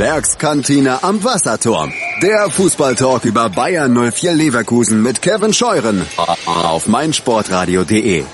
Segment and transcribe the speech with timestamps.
[0.00, 1.92] Werkskantine am Wasserturm.
[2.22, 6.06] Der Fußballtalk über Bayern 04 Leverkusen mit Kevin Scheuren
[6.46, 8.24] auf meinsportradio.de.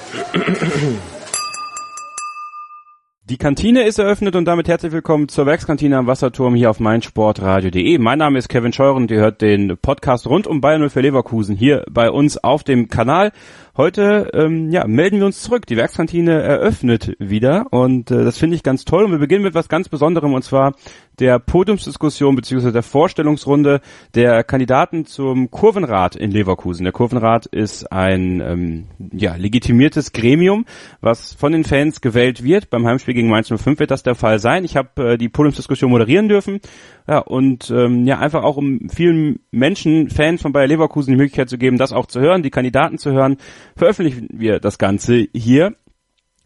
[3.29, 7.99] Die Kantine ist eröffnet und damit herzlich willkommen zur Werkskantine am Wasserturm hier auf meinsportradio.de.
[7.99, 11.57] Mein Name ist Kevin Scheuren und ihr hört den Podcast rund um Bayern 04 Leverkusen
[11.57, 13.33] hier bei uns auf dem Kanal.
[13.77, 15.67] Heute ähm, ja, melden wir uns zurück.
[15.67, 19.05] Die Werkskantine eröffnet wieder und äh, das finde ich ganz toll.
[19.05, 20.73] Und wir beginnen mit was ganz Besonderem und zwar
[21.19, 22.73] der Podiumsdiskussion bzw.
[22.73, 23.81] der Vorstellungsrunde
[24.15, 26.85] der Kandidaten zum Kurvenrat in Leverkusen.
[26.85, 30.65] Der Kurvenrat ist ein ähm, ja, legitimiertes Gremium,
[31.03, 32.71] was von den Fans gewählt wird.
[32.71, 34.65] Beim Heimspiel gegen Mainz 05 wird das der Fall sein.
[34.65, 36.61] Ich habe äh, die Podiumsdiskussion moderieren dürfen
[37.09, 41.49] ja, und ähm, ja, einfach auch um vielen Menschen, Fans von Bayer Leverkusen die Möglichkeit
[41.49, 43.37] zu geben, das auch zu hören, die Kandidaten zu hören,
[43.75, 45.75] veröffentlichen wir das Ganze hier.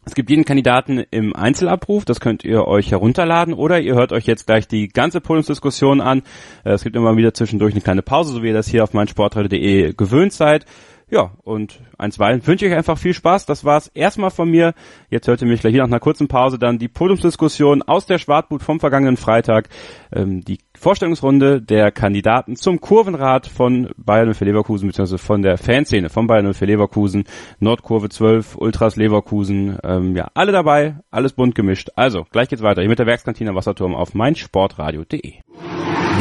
[0.03, 4.25] Es gibt jeden Kandidaten im Einzelabruf, das könnt ihr euch herunterladen oder ihr hört euch
[4.25, 6.23] jetzt gleich die ganze Podiumsdiskussion an.
[6.63, 8.93] Äh, es gibt immer wieder zwischendurch eine kleine Pause, so wie ihr das hier auf
[8.93, 10.65] meinsportradio.de gewöhnt seid.
[11.11, 13.45] Ja, und einstweilen wünsche ich euch einfach viel Spaß.
[13.45, 14.73] Das war's erstmal von mir.
[15.09, 18.63] Jetzt hört ihr mich gleich nach einer kurzen Pause dann die Podiumsdiskussion aus der Schwartbut
[18.63, 19.67] vom vergangenen Freitag.
[20.13, 26.09] Ähm, die Vorstellungsrunde der Kandidaten zum Kurvenrat von Bayern für Leverkusen, beziehungsweise von der Fanszene
[26.09, 27.25] von Bayern für Leverkusen,
[27.59, 31.91] Nordkurve 12, Ultras Leverkusen, ähm, ja, alle dabei, alles bunt gemischt.
[31.95, 35.35] Also, gleich geht's weiter hier mit der Werkskantine Wasserturm auf meinsportradio.de.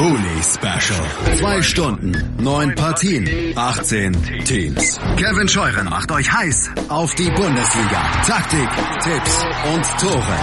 [0.01, 1.37] Bully Special.
[1.39, 4.99] Zwei Stunden, neun Partien, 18 Teams.
[5.19, 8.01] Kevin Scheuren macht euch heiß auf die Bundesliga.
[8.25, 8.67] Taktik,
[9.03, 10.39] Tipps und Tore.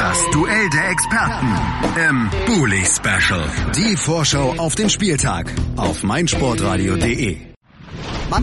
[0.00, 1.54] Das Duell der Experten
[2.08, 3.48] im Bully Special.
[3.76, 7.36] Die Vorschau auf den Spieltag auf meinsportradio.de.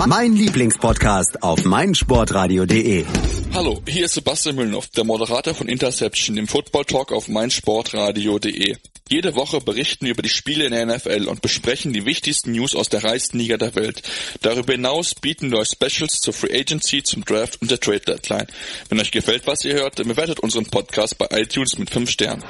[0.08, 3.06] Mein Lieblingspodcast auf meinsportradio.de.
[3.54, 8.78] Hallo, hier ist Sebastian Müllnow, der Moderator von Interception, dem Football Talk auf meinsportradio.de.
[9.14, 12.76] Jede Woche berichten wir über die Spiele in der NFL und besprechen die wichtigsten News
[12.76, 14.02] aus der reichsten Liga der Welt.
[14.42, 18.48] Darüber hinaus bieten wir euch Specials zur Free Agency, zum Draft und der Trade Deadline.
[18.90, 22.44] Wenn euch gefällt, was ihr hört, dann bewertet unseren Podcast bei iTunes mit 5 Sternen.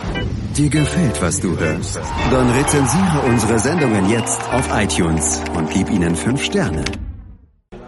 [0.58, 1.98] Dir gefällt, was du hörst?
[2.32, 6.86] Dann rezensiere unsere Sendungen jetzt auf iTunes und gib ihnen 5 Sterne.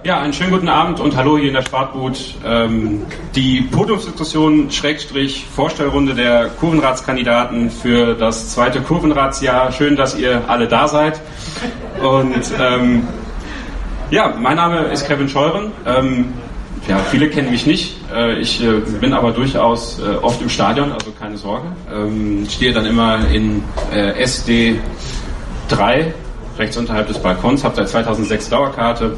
[0.06, 2.36] Ja, einen schönen guten Abend und hallo hier in der Spartboot.
[2.46, 9.72] Ähm, die Podiumsdiskussion Schrägstrich Vorstellrunde der Kurvenratskandidaten für das zweite Kurvenratsjahr.
[9.72, 11.20] Schön, dass ihr alle da seid.
[12.04, 13.08] Und ähm,
[14.12, 15.72] ja, mein Name ist Kevin Scheuren.
[15.88, 16.36] Ähm,
[16.88, 17.98] ja, viele kennen mich nicht.
[18.14, 21.66] Äh, ich äh, bin aber durchaus äh, oft im Stadion, also keine Sorge.
[21.92, 24.80] Ähm, stehe dann immer in äh, SD
[25.70, 26.14] 3
[26.60, 29.18] rechts unterhalb des Balkons, habe seit 2006 Dauerkarte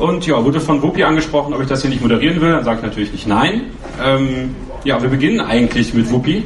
[0.00, 2.52] und ja, wurde von Wuppi angesprochen, ob ich das hier nicht moderieren will.
[2.52, 3.64] Dann sage ich natürlich nicht nein.
[4.02, 6.44] Ähm, ja, wir beginnen eigentlich mit Wuppi,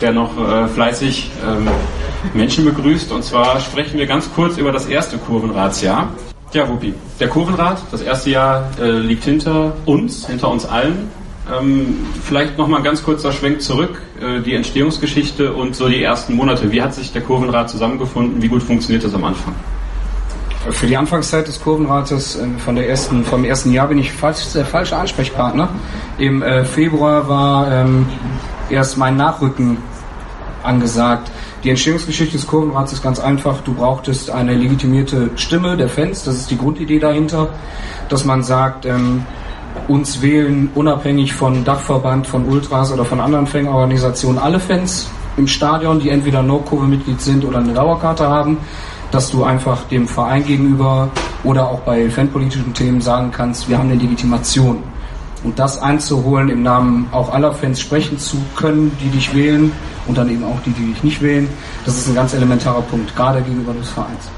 [0.00, 1.68] der noch äh, fleißig ähm,
[2.34, 3.12] Menschen begrüßt.
[3.12, 6.08] Und zwar sprechen wir ganz kurz über das erste Kurvenratsjahr.
[6.52, 11.08] Ja, Wuppi, der Kurvenrat, das erste Jahr äh, liegt hinter uns, hinter uns allen.
[11.52, 16.34] Ähm, vielleicht nochmal ein ganz kurzer Schwenk zurück, äh, die Entstehungsgeschichte und so die ersten
[16.34, 16.72] Monate.
[16.72, 18.42] Wie hat sich der Kurvenrat zusammengefunden?
[18.42, 19.54] Wie gut funktioniert das am Anfang?
[20.72, 24.52] Für die Anfangszeit des Kurvenrates äh, von der ersten, vom ersten Jahr bin ich falsch,
[24.54, 25.68] der falsche Ansprechpartner.
[26.18, 28.06] Im äh, Februar war ähm,
[28.68, 29.78] erst mein Nachrücken
[30.62, 31.30] angesagt.
[31.64, 33.60] Die Entstehungsgeschichte des Kurvenrats ist ganz einfach.
[33.62, 36.24] Du brauchtest eine legitimierte Stimme der Fans.
[36.24, 37.48] Das ist die Grundidee dahinter,
[38.08, 39.24] dass man sagt, ähm,
[39.88, 46.00] uns wählen unabhängig von Dachverband, von Ultras oder von anderen Fanorganisationen alle Fans im Stadion,
[46.00, 48.58] die entweder No-Kurve-Mitglied sind oder eine Dauerkarte haben
[49.10, 51.10] dass du einfach dem Verein gegenüber
[51.44, 54.82] oder auch bei fanpolitischen Themen sagen kannst, wir haben eine Legitimation.
[55.42, 59.72] Und das einzuholen, im Namen auch aller Fans sprechen zu können, die dich wählen
[60.06, 61.48] und dann eben auch die, die dich nicht wählen,
[61.86, 64.28] das ist ein ganz elementarer Punkt, gerade gegenüber des Vereins.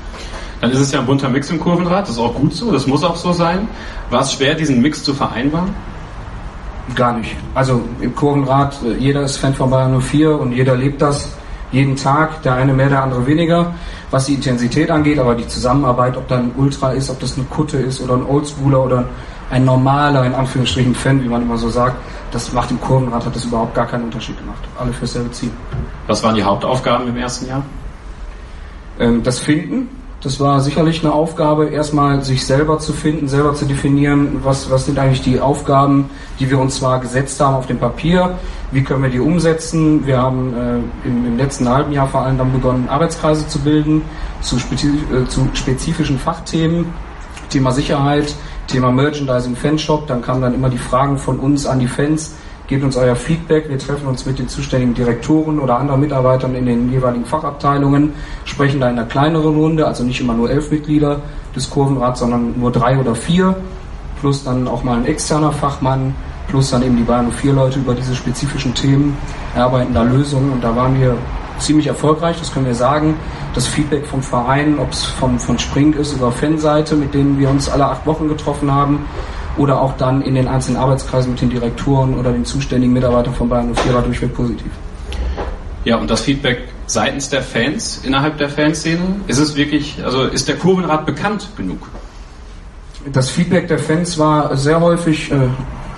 [0.61, 2.87] Dann ist es ja ein bunter Mix im Kurvenrad, das ist auch gut so, das
[2.87, 3.67] muss auch so sein.
[4.11, 5.71] War es schwer, diesen Mix zu vereinbaren?
[6.95, 7.35] Gar nicht.
[7.55, 11.31] Also im Kurvenrad, äh, jeder ist Fan von Bayern 04 und jeder lebt das
[11.73, 13.75] jeden Tag, der eine mehr, der andere weniger,
[14.13, 17.47] was die Intensität angeht, aber die Zusammenarbeit, ob da ein Ultra ist, ob das eine
[17.47, 19.05] Kutte ist oder ein Oldschooler oder
[19.51, 21.97] ein normaler, in Anführungsstrichen, Fan, wie man immer so sagt,
[22.31, 24.63] das macht im Kurvenrad, hat das überhaupt gar keinen Unterschied gemacht.
[24.79, 25.51] Alle fürs selbe Ziel.
[26.07, 27.63] Was waren die Hauptaufgaben im ersten Jahr?
[28.99, 29.89] Ähm, das Finden,
[30.23, 34.87] das war sicherlich eine Aufgabe, erstmal sich selber zu finden, selber zu definieren, was, was
[34.87, 38.39] sind eigentlich die Aufgaben, die wir uns zwar gesetzt haben auf dem Papier,
[38.71, 40.07] wie können wir die umsetzen.
[40.07, 44.03] Wir haben äh, im, im, letzten halben Jahr vor allem dann begonnen, Arbeitskreise zu bilden
[44.41, 46.87] zu, spezif äh, zu spezifischen Fachthemen,
[47.51, 48.33] Thema Sicherheit,
[48.69, 52.37] Thema Merchandising, Fanshop, dann kamen dann immer die Fragen von uns an die Fans,
[52.73, 53.69] gebt uns euer Feedback.
[53.69, 58.15] Wir treffen uns mit den zuständigen Direktoren oder anderen Mitarbeitern in den jeweiligen Fachabteilungen,
[58.47, 61.21] sprechen da in einer kleineren Runde, also nicht immer nur elf Mitglieder
[61.55, 63.55] des Kurvenrats, sondern nur drei oder vier,
[64.21, 66.15] plus dann auch mal ein externer Fachmann,
[66.49, 69.19] plus dann eben die beiden vier Leute über diese spezifischen Themen,
[69.55, 71.19] erarbeiten da Lösungen und da waren wir
[71.59, 73.17] ziemlich erfolgreich, das können wir sagen.
[73.55, 77.51] Das Feedback vom Verein, ob es von, von Spring ist, über Fanseite, mit denen wir
[77.51, 79.05] uns alle acht Wochen getroffen haben,
[79.57, 83.49] oder auch dann in den einzelnen Arbeitskreisen mit den Direktoren oder den zuständigen Mitarbeitern von
[83.49, 84.71] Bayern 04 war durchweg positiv.
[85.85, 90.49] Ja, und das Feedback seitens der Fans, innerhalb der Fanszene, ist es wirklich, also ist
[90.49, 91.89] der Kurvenrad bekannt genug?
[93.13, 95.49] Das Feedback der Fans war sehr häufig, äh,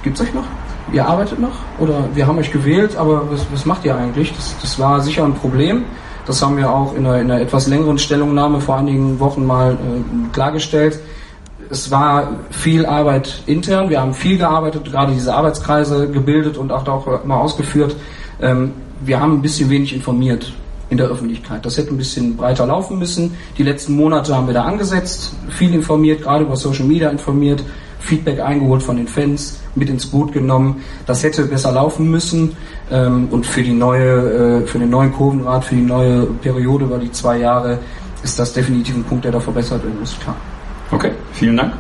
[0.03, 0.45] gibt es euch noch?
[0.93, 1.57] Ihr arbeitet noch?
[1.79, 4.33] Oder wir haben euch gewählt, aber was, was macht ihr eigentlich?
[4.35, 5.85] Das, das war sicher ein Problem.
[6.27, 9.73] Das haben wir auch in einer, in einer etwas längeren Stellungnahme vor einigen Wochen mal
[9.73, 10.99] äh, klargestellt
[11.71, 13.91] es war viel Arbeit intern.
[13.91, 17.97] Wir haben viel gearbeitet, gerade diese Arbeitskreise gebildet und auch, auch mal ausgeführt.
[18.41, 20.53] Ähm, wir haben ein bisschen wenig informiert
[20.91, 21.65] in der Öffentlichkeit.
[21.65, 23.35] Das hätte ein bisschen breiter laufen müssen.
[23.59, 27.65] Die letzten Monate haben wir da angesetzt, viel informiert, gerade über Social Media informiert,
[28.01, 30.83] Feedback eingeholt von den Fans, mit ins Boot genommen.
[31.07, 32.55] Das hätte besser laufen müssen.
[32.91, 36.99] Ähm, und für die neue, äh, für den neuen Kurvenrad, für die neue Periode über
[36.99, 37.79] die zwei Jahre
[38.23, 40.37] ist das definitiv ein Punkt, der da verbessert werden muss, klar.
[40.95, 41.73] Okay, vielen Dank.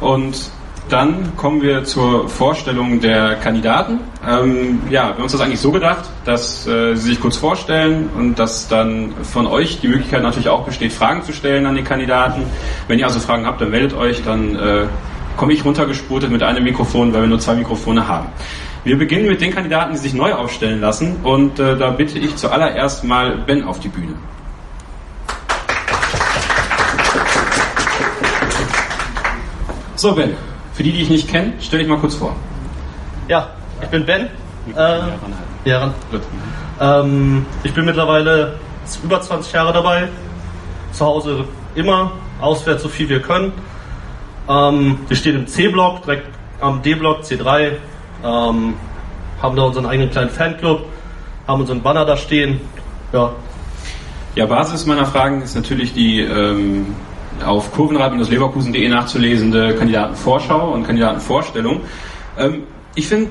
[0.00, 0.50] Und
[0.88, 4.00] dann kommen wir zur Vorstellung der Kandidaten.
[4.26, 8.08] Ähm, ja, wir haben uns das eigentlich so gedacht, dass äh, Sie sich kurz vorstellen
[8.16, 11.82] und dass dann von euch die Möglichkeit natürlich auch besteht, Fragen zu stellen an die
[11.82, 12.44] Kandidaten.
[12.86, 14.86] Wenn ihr also Fragen habt, dann meldet euch, dann äh,
[15.36, 18.28] komme ich runtergespurtet mit einem Mikrofon, weil wir nur zwei Mikrofone haben.
[18.84, 22.36] Wir beginnen mit den Kandidaten, die sich neu aufstellen lassen und äh, da bitte ich
[22.36, 24.14] zuallererst mal Ben auf die Bühne.
[29.98, 30.36] So, Ben,
[30.74, 32.36] für die, die ich nicht kenne, stell dich mal kurz vor.
[33.26, 33.50] Ja,
[33.82, 34.28] ich bin Ben.
[34.76, 35.00] Äh,
[35.64, 35.92] ja,
[36.80, 38.54] ähm, ich bin mittlerweile
[39.02, 40.08] über 20 Jahre dabei.
[40.92, 43.50] Zu Hause immer, auswärts so viel wir können.
[44.48, 46.28] Ähm, wir stehen im C-Block, direkt
[46.60, 47.72] am D-Block, C3.
[48.22, 48.74] Ähm,
[49.42, 50.84] haben da unseren eigenen kleinen Fanclub,
[51.48, 52.60] haben unseren Banner da stehen.
[53.12, 53.32] Ja.
[54.36, 56.94] Ja, Basis meiner Fragen ist natürlich die ähm,
[57.44, 61.80] auf kurvenrad-leverkusen.de nachzulesende Kandidatenvorschau und Kandidatenvorstellung.
[62.38, 62.62] Ähm,
[62.94, 63.30] ich finde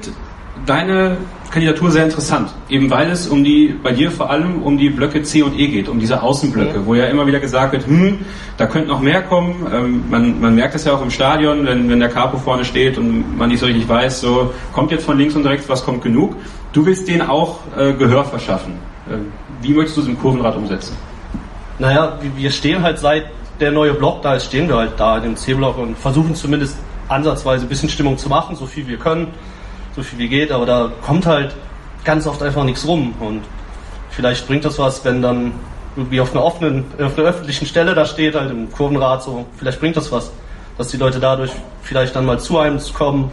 [0.65, 1.17] deine
[1.51, 5.23] Kandidatur sehr interessant, eben weil es um die, bei dir vor allem um die Blöcke
[5.23, 8.19] C und E geht, um diese Außenblöcke, wo ja immer wieder gesagt wird, hm,
[8.57, 9.65] da könnte noch mehr kommen.
[9.73, 12.97] Ähm, man, man merkt es ja auch im Stadion, wenn, wenn der Capo vorne steht
[12.97, 16.03] und man nicht so richtig weiß, so kommt jetzt von links und rechts, was kommt
[16.03, 16.35] genug.
[16.73, 18.73] Du willst denen auch äh, Gehör verschaffen.
[19.09, 19.17] Äh,
[19.61, 20.97] wie möchtest du es im Kurvenrad umsetzen?
[21.79, 23.25] Naja, wir stehen halt seit
[23.59, 26.77] der neue Block da ist, stehen wir halt da in dem C-Block und versuchen zumindest
[27.07, 29.27] ansatzweise ein bisschen Stimmung zu machen, so viel wir können,
[29.95, 31.55] so viel wie geht, aber da kommt halt
[32.03, 33.41] ganz oft einfach nichts rum und
[34.09, 35.53] vielleicht bringt das was, wenn dann
[35.95, 39.79] irgendwie auf einer offenen, auf einer öffentlichen Stelle da steht, halt im Kurvenrad so, vielleicht
[39.79, 40.31] bringt das was,
[40.77, 41.51] dass die Leute dadurch
[41.81, 43.31] vielleicht dann mal zu einem kommen,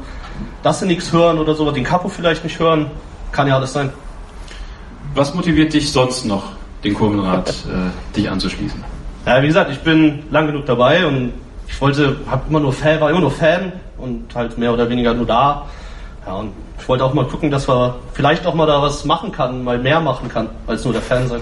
[0.62, 2.90] dass sie nichts hören oder so, den Kapo vielleicht nicht hören,
[3.32, 3.92] kann ja alles sein.
[5.14, 8.93] Was motiviert dich sonst noch, den Kurvenrad äh, dich anzuschließen?
[9.26, 11.32] Ja, wie gesagt, ich bin lang genug dabei und
[11.66, 15.14] ich wollte, hab immer nur Fan, war immer nur Fan und halt mehr oder weniger
[15.14, 15.64] nur da.
[16.26, 19.32] Ja, und ich wollte auch mal gucken, dass wir vielleicht auch mal da was machen
[19.32, 21.40] kann, mal mehr machen kann, als nur der Fan sein.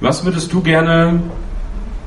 [0.00, 1.20] Was würdest du gerne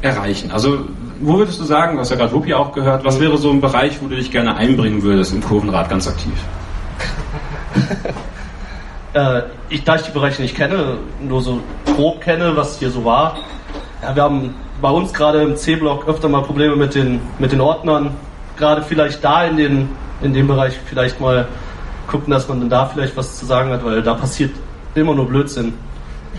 [0.02, 0.52] erreichen?
[0.52, 0.80] Also,
[1.20, 4.02] wo würdest du sagen, was ja gerade Wuppi auch gehört, was wäre so ein Bereich,
[4.02, 6.34] wo du dich gerne einbringen würdest im Kurvenrad ganz aktiv?
[9.14, 11.60] äh, ich, da ich die Bereiche nicht kenne, nur so
[11.96, 13.38] grob kenne, was hier so war,
[14.06, 17.62] ja, wir haben bei uns gerade im C-Block öfter mal Probleme mit den, mit den
[17.62, 18.12] Ordnern.
[18.58, 19.90] Gerade vielleicht da in, den,
[20.22, 21.48] in dem Bereich vielleicht mal
[22.08, 24.52] gucken, dass man dann da vielleicht was zu sagen hat, weil da passiert
[24.94, 25.74] immer nur Blödsinn.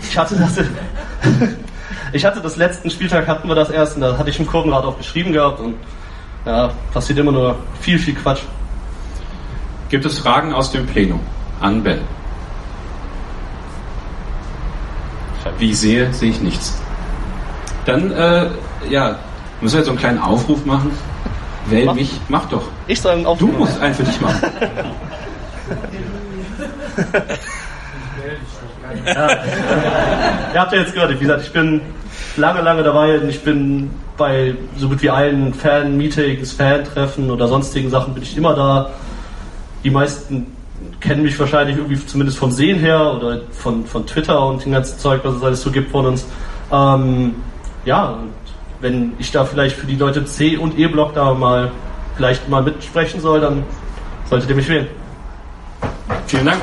[0.01, 0.57] Ich hatte das,
[2.13, 4.85] ich hatte das letzten Spieltag hatten wir das erst und da hatte ich im Kurvenrad
[4.85, 5.75] auch geschrieben gehabt und
[6.45, 8.41] ja, passiert immer nur viel, viel Quatsch.
[9.89, 11.19] Gibt es Fragen aus dem Plenum
[11.59, 11.99] an Ben?
[15.59, 16.81] Wie ich sehe, sehe ich nichts.
[17.87, 18.49] Dann, äh,
[18.89, 19.17] ja,
[19.61, 20.91] müssen wir jetzt so einen kleinen Aufruf machen.
[21.67, 21.95] Wähl mach.
[21.95, 22.63] mich, mach doch.
[22.85, 24.41] Ich soll einen Aufruf Du musst einen für dich machen.
[29.05, 29.29] ja.
[30.53, 31.79] Ihr habt ja jetzt gehört, wie gesagt, ich bin
[32.35, 37.89] lange, lange dabei und ich bin bei so gut wie allen Fan-Meetings, Fan-Treffen oder sonstigen
[37.89, 38.89] Sachen bin ich immer da.
[39.85, 40.47] Die meisten
[40.99, 44.99] kennen mich wahrscheinlich irgendwie zumindest vom Sehen her oder von, von Twitter und dem ganzen
[44.99, 46.25] Zeug, was es alles so gibt von uns.
[46.69, 47.35] Ähm,
[47.87, 48.33] ja, und
[48.81, 51.71] wenn ich da vielleicht für die Leute C und E-Block da mal
[52.17, 53.63] vielleicht mal mitsprechen soll, dann
[54.29, 54.87] solltet ihr mich wählen.
[56.27, 56.61] Vielen Dank.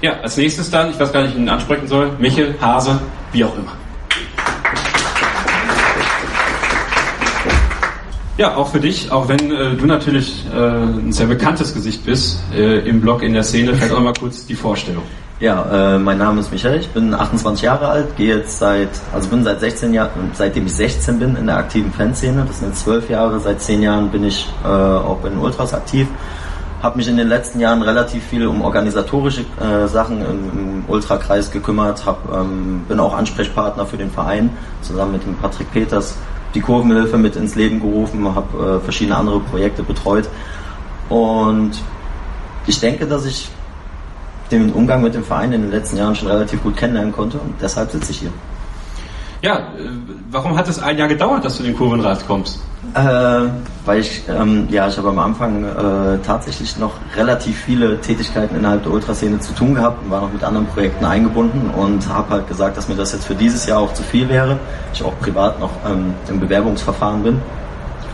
[0.00, 3.00] Ja, als nächstes dann, ich weiß gar nicht, wie ich ihn ansprechen soll, Michel, Hase,
[3.32, 3.72] wie auch immer.
[8.38, 12.42] Ja, auch für dich, auch wenn äh, du natürlich äh, ein sehr bekanntes Gesicht bist
[12.54, 15.02] äh, im Blog, in der Szene, vielleicht auch mal kurz die Vorstellung.
[15.42, 19.28] Ja, äh, mein Name ist Michael, ich bin 28 Jahre alt, gehe jetzt seit, also
[19.28, 22.84] bin seit 16 Jahren, seitdem ich 16 bin in der aktiven Fanszene, das sind jetzt
[22.84, 26.06] 12 Jahre, seit 10 Jahren bin ich äh, auch den Ultras aktiv.
[26.80, 31.50] Habe mich in den letzten Jahren relativ viel um organisatorische äh, Sachen im, im Ultrakreis
[31.50, 34.48] gekümmert, hab, ähm, bin auch Ansprechpartner für den Verein,
[34.82, 36.14] zusammen mit dem Patrick Peters
[36.54, 40.28] die Kurvenhilfe mit ins Leben gerufen, habe äh, verschiedene andere Projekte betreut.
[41.08, 41.72] Und
[42.68, 43.50] ich denke, dass ich
[44.52, 47.54] den Umgang mit dem Verein in den letzten Jahren schon relativ gut kennenlernen konnte und
[47.60, 48.32] deshalb sitze ich hier.
[49.42, 49.88] Ja, äh,
[50.30, 52.60] warum hat es ein Jahr gedauert, dass du in den Kurvenrat kommst?
[52.94, 53.48] Äh,
[53.84, 58.84] weil ich, ähm, ja, ich habe am Anfang äh, tatsächlich noch relativ viele Tätigkeiten innerhalb
[58.84, 62.48] der Ultraszene zu tun gehabt und war noch mit anderen Projekten eingebunden und habe halt
[62.48, 64.58] gesagt, dass mir das jetzt für dieses Jahr auch zu viel wäre.
[64.92, 67.40] Ich auch privat noch ähm, im Bewerbungsverfahren bin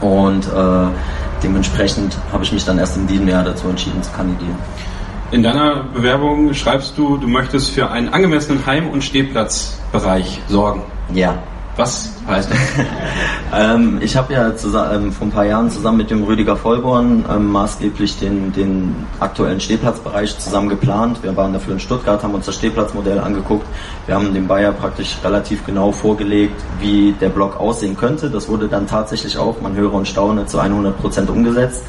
[0.00, 0.86] und äh,
[1.42, 4.56] dementsprechend habe ich mich dann erst in diesem Jahr dazu entschieden zu kandidieren.
[5.30, 10.82] In deiner Bewerbung schreibst du, du möchtest für einen angemessenen Heim- und Stehplatzbereich sorgen.
[11.12, 11.42] Ja.
[11.76, 12.58] Was heißt das?
[13.54, 17.24] ähm, ich habe ja zusammen, ähm, vor ein paar Jahren zusammen mit dem Rüdiger Vollborn
[17.30, 21.22] ähm, maßgeblich den, den aktuellen Stehplatzbereich zusammen geplant.
[21.22, 23.66] Wir waren dafür in Stuttgart, haben uns das Stehplatzmodell angeguckt.
[24.06, 28.28] Wir haben dem Bayer praktisch relativ genau vorgelegt, wie der Block aussehen könnte.
[28.28, 31.84] Das wurde dann tatsächlich auch, man höre und staune, zu 100 Prozent umgesetzt.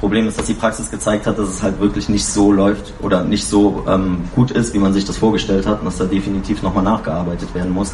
[0.00, 3.22] Problem ist, dass die Praxis gezeigt hat, dass es halt wirklich nicht so läuft oder
[3.22, 6.62] nicht so ähm, gut ist, wie man sich das vorgestellt hat und dass da definitiv
[6.62, 7.92] nochmal nachgearbeitet werden muss.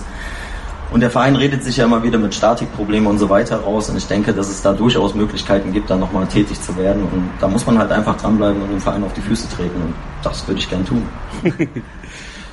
[0.93, 3.91] Und der Verein redet sich ja immer wieder mit Statikproblemen und so weiter raus.
[3.91, 7.03] Und ich denke, dass es da durchaus Möglichkeiten gibt, da nochmal tätig zu werden.
[7.03, 9.83] Und da muss man halt einfach dranbleiben und dem Verein auf die Füße treten.
[9.83, 11.03] Und das würde ich gern tun.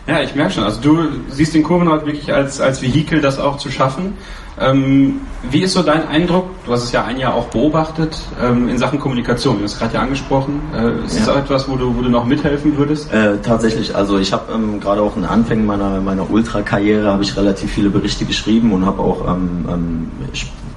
[0.08, 0.64] ja, ich merke schon.
[0.64, 4.14] Also du siehst den Kurvenrad wirklich als, als Vehikel, das auch zu schaffen.
[4.60, 6.50] Ähm, wie ist so dein Eindruck?
[6.66, 9.58] Du hast es ja ein Jahr auch beobachtet ähm, in Sachen Kommunikation.
[9.58, 10.62] Du hast es gerade ja angesprochen.
[10.76, 11.20] Äh, ist ja.
[11.22, 13.12] das auch etwas, wo du, wo du noch mithelfen würdest?
[13.12, 13.96] Äh, tatsächlich.
[13.96, 17.90] Also ich habe ähm, gerade auch in Anfängen meiner meiner Ultra-Karriere habe ich relativ viele
[17.90, 20.12] Berichte geschrieben und habe auch ähm, ähm,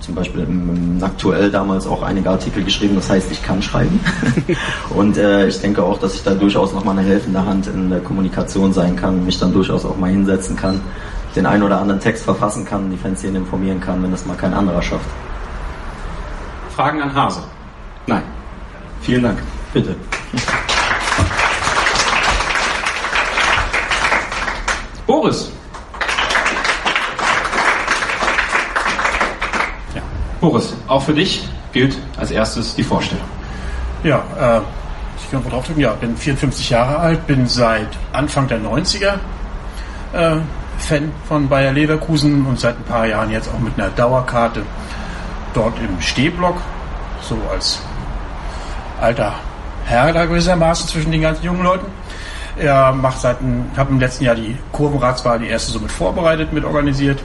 [0.06, 2.94] zum Beispiel im, im Aktuell damals auch einige Artikel geschrieben.
[2.94, 4.00] Das heißt, ich kann schreiben.
[4.96, 7.90] und äh, ich denke auch, dass ich da durchaus noch mal eine helfende Hand in
[7.90, 10.80] der Kommunikation sein kann, mich dann durchaus auch mal hinsetzen kann
[11.36, 14.52] den einen oder anderen Text verfassen kann, die Fanszene informieren kann, wenn das mal kein
[14.54, 15.06] anderer schafft.
[16.74, 17.44] Fragen an Hase?
[18.06, 18.22] Nein.
[19.02, 19.38] Vielen Dank.
[19.72, 19.94] Bitte.
[25.06, 25.52] Boris.
[30.46, 33.24] Boris, auch für dich gilt als erstes die Vorstellung.
[34.04, 34.60] Ja, äh,
[35.18, 39.14] ich kann mal draufdrücken, ja, bin 54 Jahre alt, bin seit Anfang der 90er
[40.12, 40.36] äh,
[40.78, 44.62] Fan von Bayer Leverkusen und seit ein paar Jahren jetzt auch mit einer Dauerkarte
[45.52, 46.58] dort im Stehblock,
[47.22, 47.80] so als
[49.00, 49.34] alter
[49.84, 51.86] Herr da gewissermaßen zwischen den ganzen jungen Leuten.
[52.56, 53.38] Er macht seit,
[53.76, 57.20] habe im letzten Jahr die Kurvenratswahl, die erste so mit vorbereitet, mit organisiert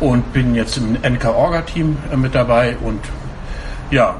[0.00, 3.00] und bin jetzt im NK-Orga-Team äh, mit dabei und
[3.90, 4.16] ja,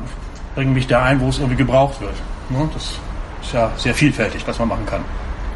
[0.54, 2.14] bringe mich da ein, wo es irgendwie gebraucht wird.
[2.50, 2.98] Ne, das
[3.42, 5.04] ist ja sehr vielfältig, was man machen kann.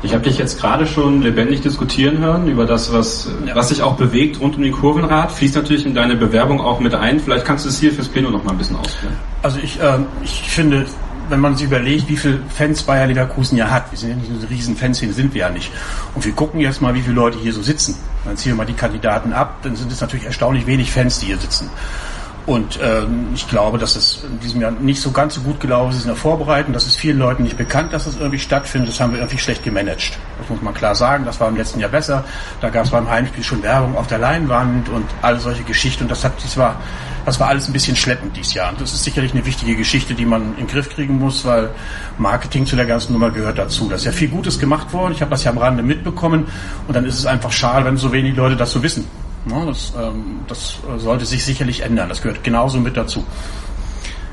[0.04, 3.54] Ich habe dich jetzt gerade schon lebendig diskutieren hören über das, was, ja.
[3.54, 5.30] was sich auch bewegt rund um den Kurvenrad.
[5.30, 7.20] Fließt natürlich in deine Bewerbung auch mit ein.
[7.20, 9.14] Vielleicht kannst du es hier fürs Pleno noch mal ein bisschen ausführen.
[9.42, 10.86] Also ich, äh, ich finde,
[11.32, 14.28] wenn man sich überlegt, wie viele Fans Bayer Leverkusen ja hat, wir sind ja nicht
[14.28, 15.72] so eine riesen Fanszene, sind wir ja nicht.
[16.14, 17.96] Und wir gucken jetzt mal, wie viele Leute hier so sitzen.
[18.24, 21.26] Dann ziehen wir mal die Kandidaten ab, dann sind es natürlich erstaunlich wenig Fans, die
[21.26, 21.70] hier sitzen.
[22.44, 25.92] Und ähm, ich glaube, dass es in diesem Jahr nicht so ganz so gut gelaufen
[25.92, 26.72] ist in der Vorbereitung.
[26.72, 28.90] Das ist vielen Leuten nicht bekannt, dass das irgendwie stattfindet.
[28.90, 30.18] Das haben wir irgendwie schlecht gemanagt.
[30.38, 31.24] Das muss man klar sagen.
[31.24, 32.24] Das war im letzten Jahr besser.
[32.60, 36.04] Da gab es beim Heimspiel schon Werbung auf der Leinwand und alle solche Geschichten.
[36.04, 36.80] Und das hat, das war,
[37.24, 38.70] das war alles ein bisschen schleppend dieses Jahr.
[38.70, 41.70] Und das ist sicherlich eine wichtige Geschichte, die man in den Griff kriegen muss, weil
[42.18, 43.88] Marketing zu der ganzen Nummer gehört dazu.
[43.88, 45.12] Da ist ja viel Gutes gemacht worden.
[45.12, 46.48] Ich habe das ja am Rande mitbekommen.
[46.88, 49.21] Und dann ist es einfach schade, wenn so wenig Leute das so wissen.
[49.44, 52.08] Ne, das, ähm, das sollte sich sicherlich ändern.
[52.08, 53.24] Das gehört genauso mit dazu.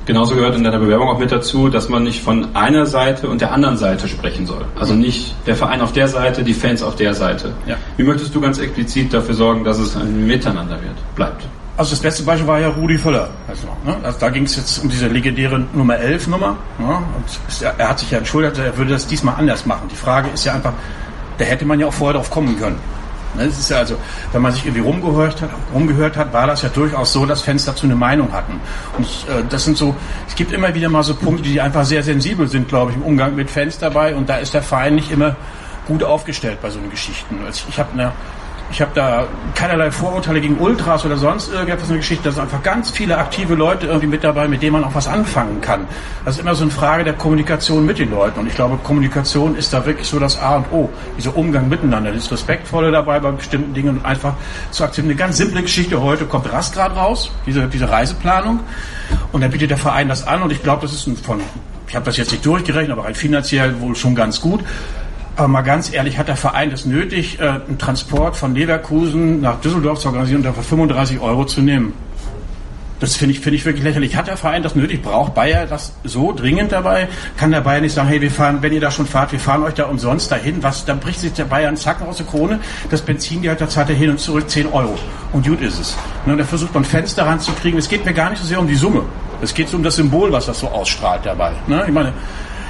[0.06, 3.42] Genauso gehört in deiner Bewerbung auch mit dazu, dass man nicht von einer Seite und
[3.42, 4.66] der anderen Seite sprechen soll.
[4.76, 7.54] Also nicht der Verein auf der Seite, die Fans auf der Seite.
[7.68, 7.76] Ja.
[7.96, 11.44] Wie möchtest du ganz explizit dafür sorgen, dass es ein Miteinander wird, bleibt?
[11.78, 13.30] Also das beste Beispiel war ja Rudi Völler.
[13.48, 13.96] Also, ne?
[14.04, 16.58] also da ging es jetzt um diese legendäre Nummer 11 Nummer.
[16.80, 16.88] Ne?
[16.88, 19.88] Und er hat sich ja entschuldigt, er würde das diesmal anders machen.
[19.92, 20.74] Die Frage ist ja einfach,
[21.38, 22.80] da hätte man ja auch vorher drauf kommen können.
[23.36, 23.96] Ne, es ist ja also,
[24.32, 27.66] wenn man sich irgendwie rumgehört hat, rumgehört hat, war das ja durchaus so, dass Fans
[27.66, 28.60] dazu eine Meinung hatten.
[28.98, 29.96] Und äh, das sind so,
[30.28, 33.04] es gibt immer wieder mal so Punkte, die einfach sehr sensibel sind, glaube ich, im
[33.04, 34.16] Umgang mit Fans dabei.
[34.16, 35.36] Und da ist der Verein nicht immer
[35.88, 37.40] gut aufgestellt bei so Geschichten.
[37.46, 38.12] Also ich habe eine
[38.72, 42.26] ich habe da keinerlei Vorurteile gegen Ultras oder sonst irgendetwas eine Geschichte.
[42.26, 45.08] Da sind einfach ganz viele aktive Leute irgendwie mit dabei, mit denen man auch was
[45.08, 45.88] anfangen kann.
[46.24, 48.40] Das ist immer so eine Frage der Kommunikation mit den Leuten.
[48.40, 50.90] Und ich glaube, Kommunikation ist da wirklich so das A und O.
[51.18, 54.36] Dieser Umgang miteinander, das Respektvolle dabei bei bestimmten Dingen und einfach
[54.70, 55.10] zu akzeptieren.
[55.10, 56.00] Eine ganz simple Geschichte.
[56.02, 58.60] Heute kommt Rastgrad raus, diese, diese Reiseplanung.
[59.32, 60.44] Und dann bietet der Verein das an.
[60.44, 61.42] Und ich glaube, das ist ein von,
[61.88, 64.64] ich habe das jetzt nicht durchgerechnet, aber rein finanziell wohl schon ganz gut.
[65.40, 69.62] Aber mal ganz ehrlich, hat der Verein es nötig, äh, einen Transport von Leverkusen nach
[69.62, 71.94] Düsseldorf zu organisieren und dafür 35 Euro zu nehmen?
[73.00, 74.18] Das finde ich, finde ich wirklich lächerlich.
[74.18, 75.02] Hat der Verein das nötig?
[75.02, 77.08] Braucht Bayer das so dringend dabei?
[77.38, 79.64] Kann der Bayer nicht sagen, hey, wir fahren, wenn ihr da schon fahrt, wir fahren
[79.64, 80.62] euch da umsonst dahin?
[80.62, 82.60] Was, dann bricht sich der Bayer einen Zacken aus der Krone.
[82.90, 85.00] Das Benzingeld, da zahlt er hin und zurück 10 Euro.
[85.32, 85.98] Und gut ist es.
[86.26, 87.80] Und da versucht man Fenster ranzukriegen.
[87.80, 89.04] Es geht mir gar nicht so sehr um die Summe.
[89.42, 91.54] Es geht so um das Symbol, was das so ausstrahlt dabei.
[91.66, 91.86] Ne?
[91.88, 92.12] Ich meine,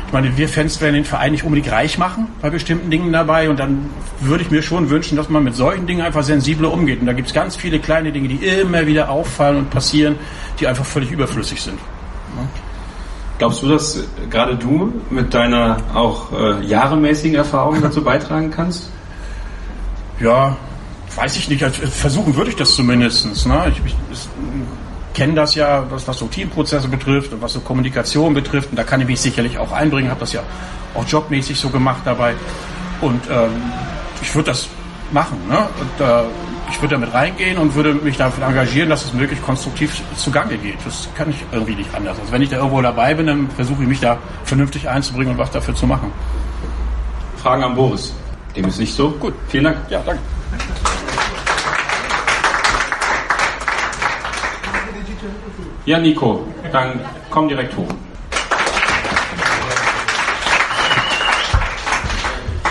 [0.10, 3.48] ich meine, wir Fans werden den Verein nicht unbedingt reich machen bei bestimmten Dingen dabei
[3.48, 7.00] und dann würde ich mir schon wünschen, dass man mit solchen Dingen einfach sensibler umgeht.
[7.00, 10.16] Und da gibt es ganz viele kleine Dinge, die immer wieder auffallen und passieren,
[10.60, 11.78] die einfach völlig überflüssig sind.
[13.38, 18.90] Glaubst du, dass gerade du mit deiner auch äh, jahremäßigen Erfahrung dazu beitragen kannst?
[20.20, 20.58] Ja,
[21.16, 21.64] weiß ich nicht.
[21.64, 23.46] Also versuchen würde ich das zumindest.
[23.46, 23.72] Ne?
[23.72, 24.28] Ich, ich,
[25.20, 28.70] kenne das ja, was, was so Teamprozesse betrifft und was so Kommunikation betrifft.
[28.70, 30.10] Und da kann ich mich sicherlich auch einbringen.
[30.10, 30.42] Habe das ja
[30.96, 32.36] auch jobmäßig so gemacht dabei.
[33.02, 33.50] Und ähm,
[34.22, 34.70] ich würde das
[35.12, 35.38] machen.
[35.50, 35.58] Ne?
[35.58, 36.24] Und, äh,
[36.72, 40.78] ich würde damit reingehen und würde mich dafür engagieren, dass es möglichst konstruktiv zugange geht.
[40.86, 42.18] Das kann ich irgendwie nicht anders.
[42.20, 45.38] Also wenn ich da irgendwo dabei bin, dann versuche ich mich da vernünftig einzubringen und
[45.40, 46.14] was dafür zu machen.
[47.38, 48.14] Fragen an Boris.
[48.56, 49.10] Dem ist nicht so.
[49.10, 49.78] Gut, vielen Dank.
[49.90, 50.22] Ja, danke.
[55.90, 57.00] Ja, Nico, dann
[57.32, 57.88] komm direkt hoch.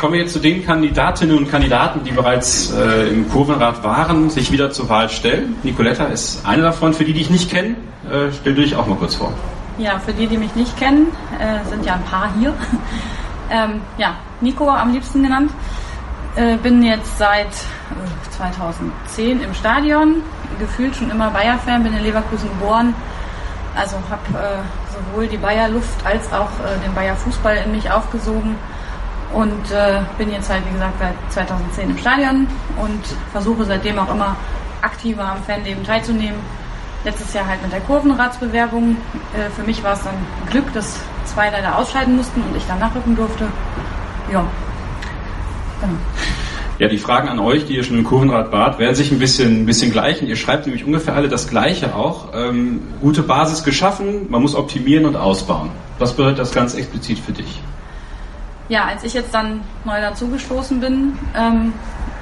[0.01, 4.53] Kommen wir jetzt zu den Kandidatinnen und Kandidaten, die bereits äh, im Kurvenrat waren, sich
[4.53, 5.57] wieder zur Wahl stellen.
[5.65, 6.95] Nicoletta ist eine davon.
[6.95, 7.71] Für die, die ich nicht kenne,
[8.09, 9.33] äh, stell du dich auch mal kurz vor.
[9.79, 11.09] Ja, für die, die mich nicht kennen,
[11.41, 12.55] äh, sind ja ein paar hier.
[13.51, 15.51] ähm, ja, Nico am liebsten genannt.
[16.37, 17.49] Äh, bin jetzt seit
[18.37, 20.23] 2010 äh, im Stadion,
[20.59, 22.95] gefühlt schon immer Bayer-Fan, bin in Leverkusen geboren.
[23.75, 24.59] Also habe äh,
[24.93, 28.57] sowohl die Bayer-Luft als auch äh, den Bayer-Fußball in mich aufgesogen
[29.33, 34.11] und äh, bin jetzt halt, wie gesagt, seit 2010 im Stadion und versuche seitdem auch
[34.11, 34.37] immer
[34.83, 36.41] aktiver am Fanleben teilzunehmen.
[37.05, 38.97] Letztes Jahr halt mit der Kurvenratsbewerbung.
[39.35, 40.15] Äh, für mich war es dann
[40.51, 43.47] Glück, dass zwei leider ausscheiden mussten und ich dann nachrücken durfte.
[44.33, 44.45] Ja,
[45.81, 45.95] genau.
[46.79, 49.63] Ja, die Fragen an euch, die ihr schon im Kurvenrad wart, werden sich ein bisschen,
[49.63, 50.29] ein bisschen gleichen.
[50.29, 52.29] Ihr schreibt nämlich ungefähr alle das Gleiche auch.
[52.35, 55.71] Ähm, gute Basis geschaffen, man muss optimieren und ausbauen.
[55.99, 57.61] Was bedeutet das ganz explizit für dich?
[58.69, 61.73] Ja, als ich jetzt dann neu dazugestoßen bin, ähm,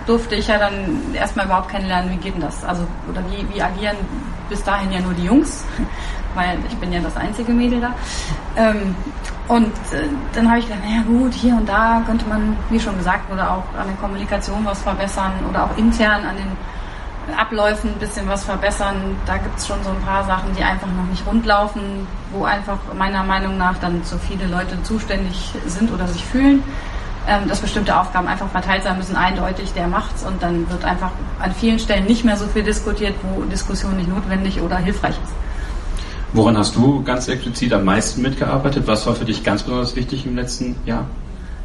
[0.07, 2.65] durfte ich ja dann erstmal überhaupt kennenlernen, wie geht denn das?
[2.65, 3.97] Also, oder wie, wie agieren
[4.49, 5.65] bis dahin ja nur die Jungs,
[6.35, 7.95] weil ich bin ja das einzige Mädel da.
[8.57, 8.95] Ähm,
[9.49, 12.97] und äh, dann habe ich gedacht, naja gut, hier und da könnte man, wie schon
[12.99, 17.99] gesagt, oder auch an der Kommunikation was verbessern oder auch intern an den Abläufen ein
[17.99, 19.17] bisschen was verbessern.
[19.25, 22.45] Da gibt es schon so ein paar Sachen, die einfach noch nicht rund laufen, wo
[22.45, 26.63] einfach meiner Meinung nach dann zu viele Leute zuständig sind oder sich fühlen,
[27.29, 31.11] ähm, dass bestimmte Aufgaben einfach verteilt sein müssen, eindeutig, der macht's und dann wird einfach
[31.41, 35.46] an vielen Stellen nicht mehr so viel diskutiert, wo Diskussion nicht notwendig oder hilfreich ist.
[36.37, 38.87] Woran hast du ganz explizit am meisten mitgearbeitet?
[38.87, 41.07] Was war für dich ganz besonders wichtig im letzten Jahr?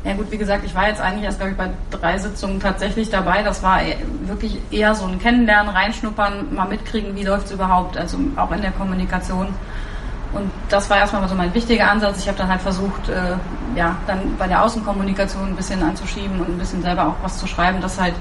[0.06, 3.10] Ja gut, wie gesagt, ich war jetzt eigentlich erst, glaube ich, bei drei Sitzungen tatsächlich
[3.10, 3.44] dabei.
[3.44, 7.98] Das war e-, wirklich eher so ein Kennenlernen, reinschnuppern, mal mitkriegen, wie läuft es überhaupt,
[7.98, 9.48] also auch in der Kommunikation.
[10.32, 12.20] Und das war erstmal so mein wichtiger Ansatz.
[12.20, 13.36] Ich habe dann halt versucht, äh,
[13.76, 17.46] ja, dann bei der Außenkommunikation ein bisschen anzuschieben und ein bisschen selber auch was zu
[17.46, 18.16] schreiben, dass halt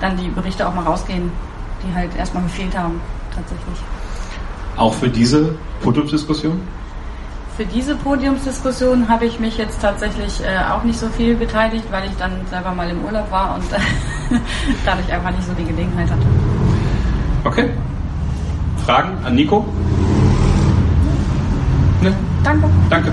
[0.00, 1.32] dann die Berichte auch mal rausgehen,
[1.84, 3.00] die halt erstmal gefehlt haben,
[3.34, 3.80] tatsächlich.
[4.76, 6.60] Auch für diese Podiumsdiskussion?
[7.56, 12.08] Für diese Podiumsdiskussion habe ich mich jetzt tatsächlich äh, auch nicht so viel beteiligt, weil
[12.08, 14.38] ich dann selber mal im Urlaub war und äh,
[14.86, 16.26] dadurch einfach nicht so die Gelegenheit hatte.
[17.44, 17.70] Okay.
[18.86, 19.66] Fragen an Nico?
[22.00, 22.14] Ne?
[22.42, 22.68] Danke.
[22.88, 23.12] Danke.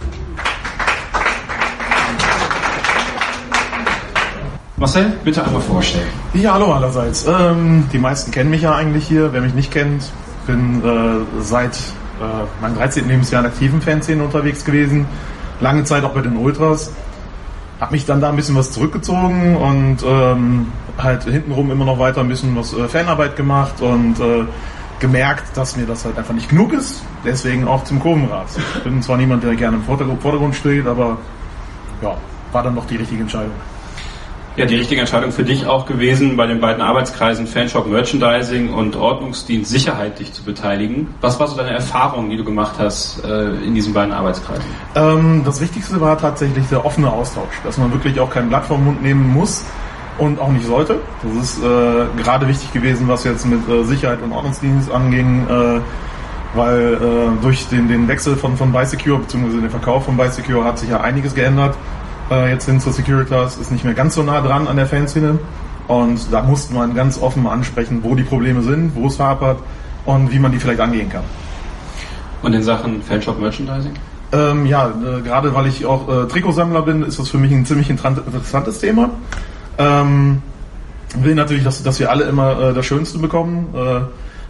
[4.81, 6.07] Marcel, bitte einmal vorstellen.
[6.33, 7.27] Ja, hallo allerseits.
[7.27, 9.31] Ähm, die meisten kennen mich ja eigentlich hier.
[9.31, 10.11] Wer mich nicht kennt,
[10.47, 13.07] bin äh, seit äh, meinem 13.
[13.07, 15.05] Lebensjahr in aktiven Fanszenen unterwegs gewesen.
[15.59, 16.91] Lange Zeit auch bei den Ultras.
[17.79, 22.21] Hab mich dann da ein bisschen was zurückgezogen und ähm, halt hintenrum immer noch weiter
[22.21, 24.45] ein bisschen was äh, Fanarbeit gemacht und äh,
[24.99, 27.03] gemerkt, dass mir das halt einfach nicht genug ist.
[27.23, 28.47] Deswegen auch zum Kurvenrad.
[28.77, 31.19] Ich bin zwar niemand, der gerne im Vordergrund steht, aber
[32.01, 32.17] ja,
[32.51, 33.53] war dann doch die richtige Entscheidung
[34.61, 38.95] ja, die richtige Entscheidung für dich auch gewesen, bei den beiden Arbeitskreisen Fanshop Merchandising und
[38.95, 41.07] Ordnungsdienst Sicherheit dich zu beteiligen.
[41.19, 44.63] Was war so deine Erfahrung, die du gemacht hast äh, in diesen beiden Arbeitskreisen?
[44.95, 48.85] Ähm, das Wichtigste war tatsächlich der offene Austausch, dass man wirklich auch kein Blatt vom
[48.85, 49.65] Mund nehmen muss
[50.19, 50.99] und auch nicht sollte.
[51.23, 55.79] Das ist äh, gerade wichtig gewesen, was jetzt mit äh, Sicherheit und Ordnungsdienst anging, äh,
[56.53, 59.59] weil äh, durch den, den Wechsel von, von Bicecure bzw.
[59.59, 61.75] den Verkauf von Bicecure hat sich ja einiges geändert
[62.31, 65.37] äh, jetzt hin zur Securitas, ist nicht mehr ganz so nah dran an der Fanszene.
[65.87, 69.59] Und da musste man ganz offen ansprechen, wo die Probleme sind, wo es hapert
[70.05, 71.23] und wie man die vielleicht angehen kann.
[72.41, 73.91] Und in Sachen Fanshop Merchandising?
[74.31, 77.65] Ähm, ja, äh, gerade weil ich auch äh, Trikotsammler bin, ist das für mich ein
[77.65, 79.09] ziemlich interessantes Thema.
[79.77, 80.41] Ähm,
[81.19, 83.67] will natürlich, dass, dass wir alle immer äh, das Schönste bekommen.
[83.75, 84.01] Äh,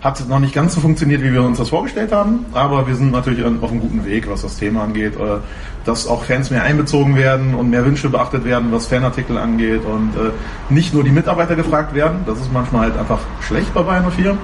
[0.01, 3.11] hat noch nicht ganz so funktioniert, wie wir uns das vorgestellt haben, aber wir sind
[3.11, 5.37] natürlich auf einem guten Weg, was das Thema angeht, äh,
[5.85, 10.15] dass auch Fans mehr einbezogen werden und mehr Wünsche beachtet werden, was Fanartikel angeht und
[10.15, 10.31] äh,
[10.73, 12.21] nicht nur die Mitarbeiter gefragt werden.
[12.25, 14.37] Das ist manchmal halt einfach schlecht bei Bayern 04,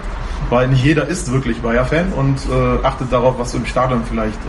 [0.51, 4.39] weil nicht jeder ist wirklich Bayer-Fan und äh, achtet darauf, was im Stadion vielleicht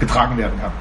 [0.00, 0.72] getragen werden kann.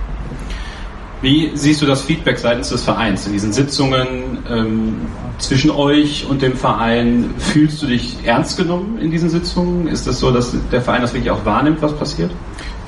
[1.21, 4.95] Wie siehst du das Feedback seitens des Vereins in diesen Sitzungen ähm,
[5.37, 7.29] zwischen euch und dem Verein?
[7.37, 9.87] Fühlst du dich ernst genommen in diesen Sitzungen?
[9.87, 12.31] Ist das so, dass der Verein das wirklich auch wahrnimmt, was passiert?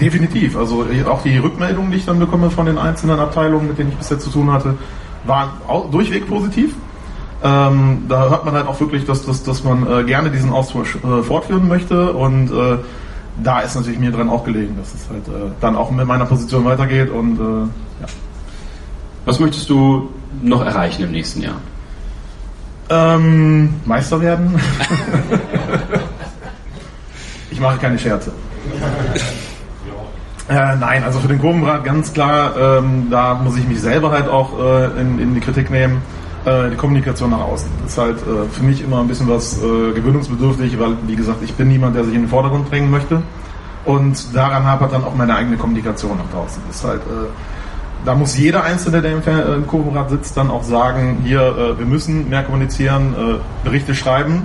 [0.01, 0.57] Definitiv.
[0.57, 3.97] Also auch die Rückmeldungen, die ich dann bekomme von den einzelnen Abteilungen, mit denen ich
[3.97, 4.75] bisher zu tun hatte,
[5.25, 5.51] waren
[5.91, 6.73] durchweg positiv.
[7.43, 10.95] Ähm, da hört man halt auch wirklich, dass, dass, dass man äh, gerne diesen Austausch
[10.95, 12.77] äh, fortführen möchte und äh,
[13.41, 16.25] da ist natürlich mir dran auch gelegen, dass es halt äh, dann auch mit meiner
[16.25, 17.61] Position weitergeht und äh,
[18.01, 18.07] ja.
[19.25, 20.09] Was möchtest du
[20.41, 21.55] noch erreichen im nächsten Jahr?
[22.89, 24.59] Ähm, Meister werden.
[27.51, 28.31] ich mache keine Scherze.
[30.49, 34.27] Äh, nein, also für den Kurvenrad ganz klar, ähm, da muss ich mich selber halt
[34.27, 36.01] auch äh, in, in, die Kritik nehmen.
[36.45, 39.93] Äh, die Kommunikation nach außen ist halt äh, für mich immer ein bisschen was äh,
[39.93, 43.21] gewöhnungsbedürftig, weil, wie gesagt, ich bin niemand, der sich in den Vordergrund drängen möchte.
[43.85, 46.61] Und daran hapert dann auch meine eigene Kommunikation nach draußen.
[46.67, 47.27] Das ist halt äh,
[48.05, 49.13] da muss jeder Einzelne, der
[49.55, 54.43] im Kurvenrad sitzt, dann auch sagen, hier, äh, wir müssen mehr kommunizieren, äh, Berichte schreiben.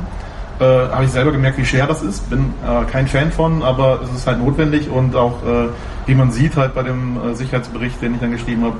[0.61, 2.29] Äh, Habe ich selber gemerkt, wie schwer das ist.
[2.31, 5.68] Bin äh, kein Fan von, aber es ist halt notwendig und auch, äh,
[6.07, 8.77] wie man sieht, halt bei dem äh, Sicherheitsbericht, den ich dann geschrieben habe,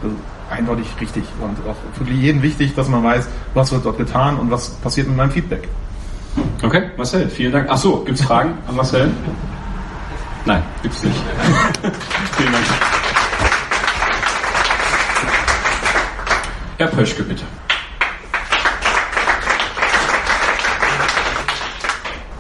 [0.51, 4.51] eindeutig richtig und auch für jeden wichtig, dass man weiß, was wird dort getan und
[4.51, 5.69] was passiert mit meinem Feedback.
[6.63, 7.69] Okay, Marcel, vielen Dank.
[7.71, 9.11] Ach so, gibt's Fragen an Marcel?
[10.45, 11.17] Nein, gibt's nicht.
[12.37, 12.65] vielen Dank.
[16.79, 17.45] Herr Pöschke, bitte.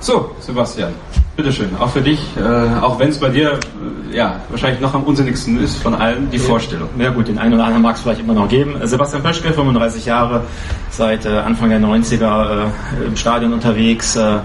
[0.08, 0.94] So, Sebastian,
[1.36, 1.68] bitteschön.
[1.78, 3.58] Auch für dich, äh, auch wenn es bei dir
[4.10, 6.88] äh, ja wahrscheinlich noch am unsinnigsten ist von allen, die Vorstellung.
[6.98, 8.76] Ja gut, den einen oder anderen mag es vielleicht immer noch geben.
[8.84, 10.44] Sebastian Pöschke, 35 Jahre,
[10.88, 12.68] seit äh, Anfang der 90er
[13.02, 14.38] äh, im Stadion unterwegs, äh,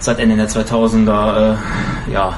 [0.00, 2.34] seit Ende der 2000er äh, ja,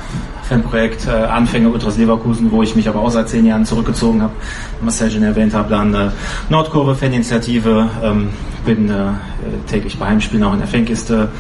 [0.47, 4.35] Fanprojekt äh, Anfänge Ultras Leverkusen, wo ich mich aber auch seit zehn Jahren zurückgezogen habe.
[4.83, 6.11] Marcel schon erwähnt habe, dann äh,
[6.51, 8.29] Nordkurve Faninitiative, ähm,
[8.67, 9.13] bin äh,
[9.67, 11.31] täglich bei Heimspielen auch in der Fankiste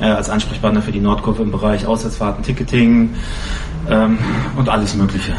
[0.00, 3.14] äh, als Ansprechpartner für die Nordkurve im Bereich Auswärtsfahrten, Ticketing
[3.90, 4.18] ähm,
[4.56, 5.32] und alles Mögliche.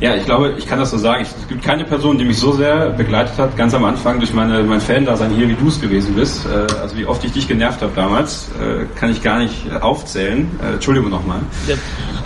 [0.00, 1.22] Ja, ich glaube, ich kann das so sagen.
[1.22, 4.62] Es gibt keine Person, die mich so sehr begleitet hat, ganz am Anfang durch meine,
[4.64, 6.44] mein Fan-Dasein hier, wie du es gewesen bist.
[6.46, 10.50] Äh, also wie oft ich dich genervt habe damals, äh, kann ich gar nicht aufzählen.
[10.60, 11.38] Äh, Entschuldigung nochmal.
[11.68, 11.76] Ja,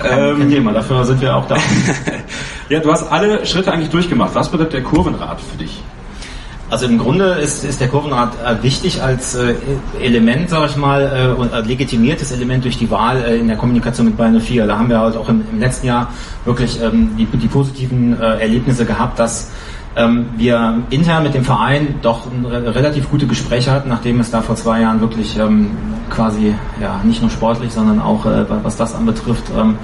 [0.01, 1.57] kein, ähm, Thema, dafür sind wir auch da.
[2.71, 4.35] Ja, du hast alle Schritte eigentlich durchgemacht.
[4.35, 5.83] Was bedeutet der Kurvenrad für dich?
[6.71, 9.55] Also im Grunde ist, ist der Kurvenrad äh, wichtig als äh,
[10.03, 13.57] Element, sage ich mal, äh, und äh, legitimiertes Element durch die Wahl äh, in der
[13.57, 14.67] Kommunikation mit Bayern 04.
[14.67, 16.13] Da haben wir halt auch im, im letzten Jahr
[16.45, 19.51] wirklich ähm, die, die positiven äh, Erlebnisse gehabt, dass
[19.95, 24.81] wir intern mit dem Verein doch relativ gute Gespräche hatten, nachdem es da vor zwei
[24.81, 25.71] Jahren wirklich ähm,
[26.11, 29.77] quasi ja nicht nur sportlich, sondern auch äh, was das anbetrifft, ähm,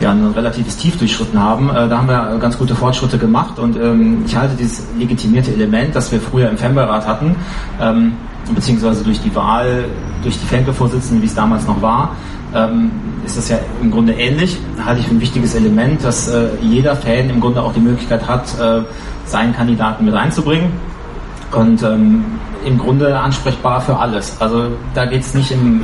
[0.00, 1.70] ja ein relatives Tief durchschritten haben.
[1.70, 5.94] Äh, da haben wir ganz gute Fortschritte gemacht und ähm, ich halte dieses legitimierte Element,
[5.94, 7.36] das wir früher im Fanbeirat hatten,
[7.80, 8.12] ähm,
[8.54, 9.84] beziehungsweise durch die Wahl,
[10.22, 12.12] durch die Fanke-Vorsitzenden, wie es damals noch war,
[12.54, 12.90] ähm,
[13.24, 14.56] ist das ja im Grunde ähnlich.
[14.84, 18.26] Halte ich für ein wichtiges Element, dass äh, jeder Fan im Grunde auch die Möglichkeit
[18.28, 18.82] hat, äh,
[19.26, 20.70] seinen Kandidaten mit reinzubringen.
[21.52, 22.24] Und ähm,
[22.64, 24.36] im Grunde ansprechbar für alles.
[24.40, 25.82] Also da geht es nicht im,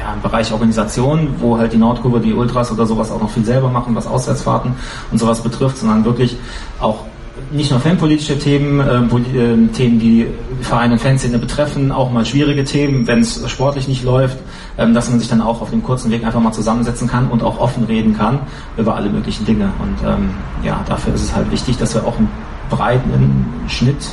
[0.00, 3.44] ja, im Bereich Organisation, wo halt die Nordkurve, die Ultras oder sowas auch noch viel
[3.44, 4.72] selber machen, was Auswärtsfahrten
[5.12, 6.36] und sowas betrifft, sondern wirklich
[6.80, 7.04] auch
[7.50, 10.26] nicht nur fanpolitische Themen, äh, Themen, die
[10.62, 14.38] Vereine und Fanszene betreffen, auch mal schwierige Themen, wenn es sportlich nicht läuft,
[14.78, 17.42] ähm, dass man sich dann auch auf dem kurzen Weg einfach mal zusammensetzen kann und
[17.42, 18.40] auch offen reden kann
[18.78, 19.70] über alle möglichen Dinge.
[19.80, 20.30] Und ähm,
[20.64, 22.28] ja, dafür ist es halt wichtig, dass wir auch einen
[22.68, 24.08] breiten Schnitt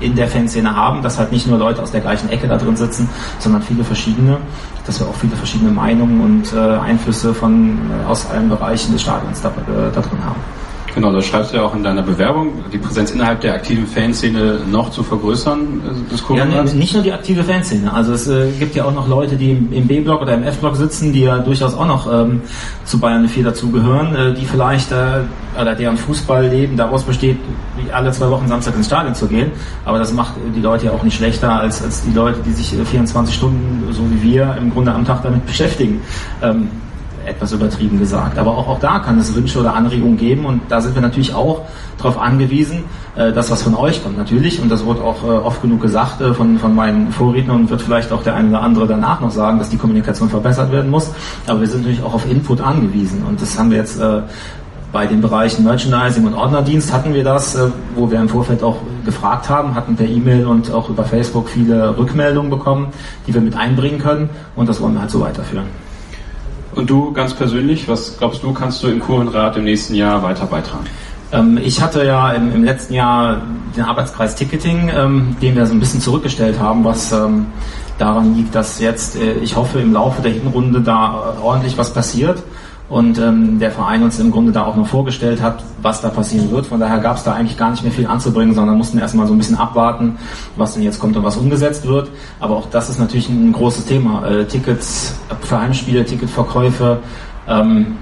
[0.00, 2.76] in der Fanszene haben, dass halt nicht nur Leute aus der gleichen Ecke da drin
[2.76, 4.38] sitzen, sondern viele verschiedene,
[4.86, 9.02] dass wir auch viele verschiedene Meinungen und äh, Einflüsse von äh, aus allen Bereichen des
[9.02, 10.40] Stadions da, äh, da drin haben.
[10.94, 14.60] Genau, das schreibst du ja auch in deiner Bewerbung, die Präsenz innerhalb der aktiven Fanszene
[14.70, 17.92] noch zu vergrößern, äh, des Ja, nee, nicht nur die aktive Fanszene.
[17.92, 20.76] Also es äh, gibt ja auch noch Leute, die im, im B-Block oder im F-Block
[20.76, 22.42] sitzen, die ja durchaus auch noch ähm,
[22.84, 25.20] zu Bayern 4 dazugehören, äh, die vielleicht, äh,
[25.60, 27.38] oder deren Fußballleben daraus besteht,
[27.92, 29.52] alle zwei Wochen Samstag ins Stadion zu gehen.
[29.84, 32.74] Aber das macht die Leute ja auch nicht schlechter als, als die Leute, die sich
[32.74, 36.00] 24 äh, Stunden, so wie wir, im Grunde am Tag damit beschäftigen.
[36.42, 36.68] Ähm,
[37.26, 38.38] etwas übertrieben gesagt.
[38.38, 41.34] Aber auch, auch da kann es Wünsche oder Anregungen geben und da sind wir natürlich
[41.34, 41.62] auch
[41.96, 42.84] darauf angewiesen,
[43.16, 46.20] äh, dass was von euch kommt natürlich und das wurde auch äh, oft genug gesagt
[46.20, 49.30] äh, von, von meinen Vorrednern und wird vielleicht auch der eine oder andere danach noch
[49.30, 51.10] sagen, dass die Kommunikation verbessert werden muss.
[51.46, 54.22] Aber wir sind natürlich auch auf Input angewiesen und das haben wir jetzt äh,
[54.92, 58.76] bei den Bereichen Merchandising und Ordnerdienst hatten wir das, äh, wo wir im Vorfeld auch
[59.04, 62.88] gefragt haben, hatten per E-Mail und auch über Facebook viele Rückmeldungen bekommen,
[63.26, 65.66] die wir mit einbringen können und das wollen wir halt so weiterführen.
[66.78, 70.46] Und du ganz persönlich, was glaubst du, kannst du im Kurvenrat im nächsten Jahr weiter
[70.46, 70.84] beitragen?
[71.32, 73.42] Ähm, ich hatte ja im, im, letzten Jahr
[73.76, 77.46] den Arbeitskreis Ticketing, ähm, den wir so ein bisschen zurückgestellt haben, was ähm,
[77.98, 81.92] daran liegt, dass jetzt, äh, ich hoffe, im Laufe der Hinrunde da äh, ordentlich was
[81.92, 82.44] passiert
[82.88, 86.50] und ähm, der Verein uns im Grunde da auch noch vorgestellt hat, was da passieren
[86.50, 86.66] wird.
[86.66, 89.34] Von daher gab es da eigentlich gar nicht mehr viel anzubringen, sondern mussten erstmal so
[89.34, 90.16] ein bisschen abwarten,
[90.56, 92.10] was denn jetzt kommt und was umgesetzt wird.
[92.40, 94.26] Aber auch das ist natürlich ein großes Thema.
[94.26, 96.98] Äh, Tickets für Heimspiele, Ticketverkäufe,
[97.46, 97.96] ähm,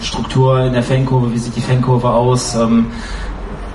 [0.00, 2.54] Struktur in der Fankurve, wie sieht die Fankurve aus?
[2.54, 2.86] Ähm,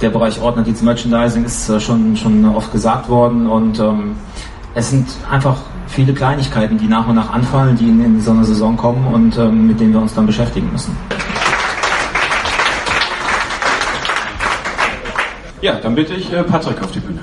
[0.01, 4.15] der Bereich Ordnerdienst Merchandising ist äh, schon, schon oft gesagt worden und ähm,
[4.75, 5.57] es sind einfach
[5.91, 9.37] viele Kleinigkeiten, die nach und nach anfallen, die in, in so eine Saison kommen und
[9.37, 10.95] ähm, mit denen wir uns dann beschäftigen müssen.
[15.61, 17.19] Ja, dann bitte ich äh, Patrick auf die Bühne.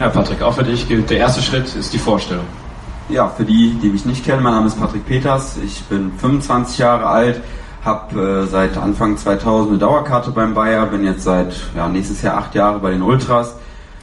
[0.00, 2.46] Ja, Patrick, auch für dich gilt, der erste Schritt ist die Vorstellung.
[3.08, 6.78] Ja, für die, die mich nicht kennen, mein Name ist Patrick Peters, ich bin 25
[6.78, 7.40] Jahre alt,
[7.84, 12.38] habe äh, seit Anfang 2000 eine Dauerkarte beim Bayer, bin jetzt seit ja, nächstes Jahr
[12.38, 13.56] acht Jahre bei den Ultras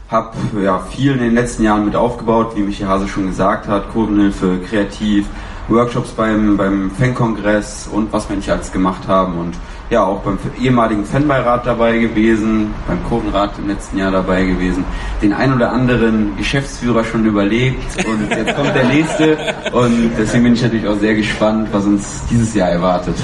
[0.10, 3.89] habe ja, viel in den letzten Jahren mit aufgebaut, wie Michi Hase schon gesagt hat,
[3.91, 5.28] Kurvenhilfe, kreativ,
[5.67, 9.38] Workshops beim, beim Fankongress und was wir nicht alles gemacht haben.
[9.38, 9.54] Und
[9.91, 14.84] ja, auch beim ehemaligen Fanbeirat dabei gewesen, beim Kurvenrat im letzten Jahr dabei gewesen,
[15.22, 19.38] den ein oder anderen Geschäftsführer schon überlebt und jetzt kommt der nächste.
[19.72, 23.15] Und deswegen bin ich natürlich auch sehr gespannt, was uns dieses Jahr erwartet.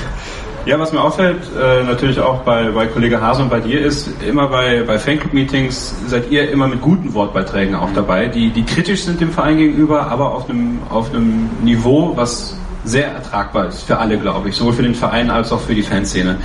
[0.66, 4.10] Ja, was mir auffällt, äh, natürlich auch bei, bei Kollege Hase und bei dir ist,
[4.28, 9.04] immer bei, bei Fanclub-Meetings seid ihr immer mit guten Wortbeiträgen auch dabei, die, die kritisch
[9.04, 13.98] sind dem Verein gegenüber, aber auf einem, auf einem Niveau, was sehr ertragbar ist für
[13.98, 16.38] alle, glaube ich, sowohl für den Verein als auch für die Fanszene.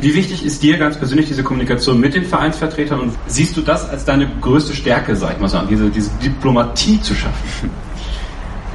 [0.00, 3.88] Wie wichtig ist dir ganz persönlich diese Kommunikation mit den Vereinsvertretern und siehst du das
[3.88, 7.70] als deine größte Stärke, sag ich mal so, diese, diese Diplomatie zu schaffen?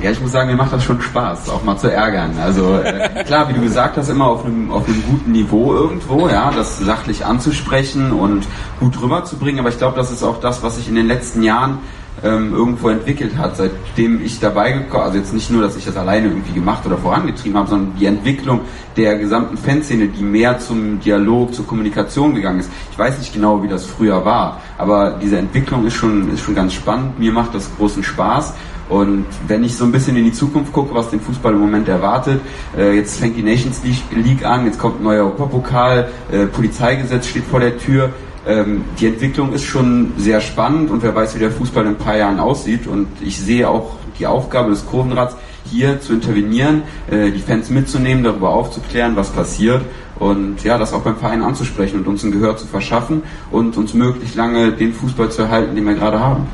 [0.04, 2.32] Ja, ich muss sagen, mir macht das schon Spaß, auch mal zu ärgern.
[2.44, 6.28] Also äh, klar, wie du gesagt hast, immer auf einem, auf einem guten Niveau irgendwo,
[6.28, 8.46] ja, das sachlich anzusprechen und
[8.82, 9.62] gut rüberzubringen.
[9.62, 11.78] Aber ich glaube, das ist auch das, was sich in den letzten Jahren
[12.22, 15.96] ähm, irgendwo entwickelt hat, seitdem ich dabei gekommen, also jetzt nicht nur, dass ich das
[15.96, 18.60] alleine irgendwie gemacht oder vorangetrieben habe, sondern die Entwicklung
[18.98, 22.70] der gesamten Fanszene, die mehr zum Dialog, zur Kommunikation gegangen ist.
[22.92, 26.56] Ich weiß nicht genau, wie das früher war, aber diese Entwicklung ist schon, ist schon
[26.56, 27.18] ganz spannend.
[27.20, 28.54] Mir macht das großen Spaß
[28.90, 31.88] Und wenn ich so ein bisschen in die Zukunft gucke, was den Fußball im Moment
[31.88, 32.42] erwartet,
[32.78, 37.46] äh, jetzt fängt die Nations League an, jetzt kommt ein neuer Europapokal, äh, Polizeigesetz steht
[37.46, 38.10] vor der Tür.
[38.46, 41.98] Ähm, die Entwicklung ist schon sehr spannend und wer weiß, wie der Fußball in ein
[41.98, 42.88] paar Jahren aussieht.
[42.88, 48.24] Und ich sehe auch die Aufgabe des Kurvenrads, hier zu intervenieren, äh, die Fans mitzunehmen,
[48.24, 49.82] darüber aufzuklären, was passiert
[50.20, 53.94] und ja, das auch beim Verein anzusprechen und uns ein Gehör zu verschaffen und uns
[53.94, 56.48] möglichst lange den Fußball zu erhalten, den wir gerade haben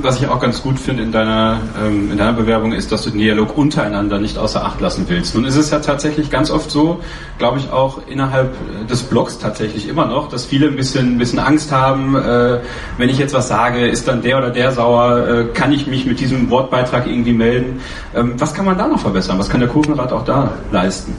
[0.00, 3.10] was ich auch ganz gut finde in deiner, ähm, in deiner Bewerbung ist, dass du
[3.10, 5.34] den Dialog untereinander nicht außer Acht lassen willst.
[5.34, 7.00] Nun ist es ja tatsächlich ganz oft so,
[7.38, 8.54] glaube ich auch innerhalb
[8.88, 12.60] des Blogs tatsächlich immer noch, dass viele ein bisschen, ein bisschen Angst haben, äh,
[12.96, 16.06] wenn ich jetzt was sage, ist dann der oder der sauer, äh, kann ich mich
[16.06, 17.80] mit diesem Wortbeitrag irgendwie melden.
[18.14, 19.38] Ähm, was kann man da noch verbessern?
[19.38, 21.14] Was kann der Kurvenrat auch da leisten?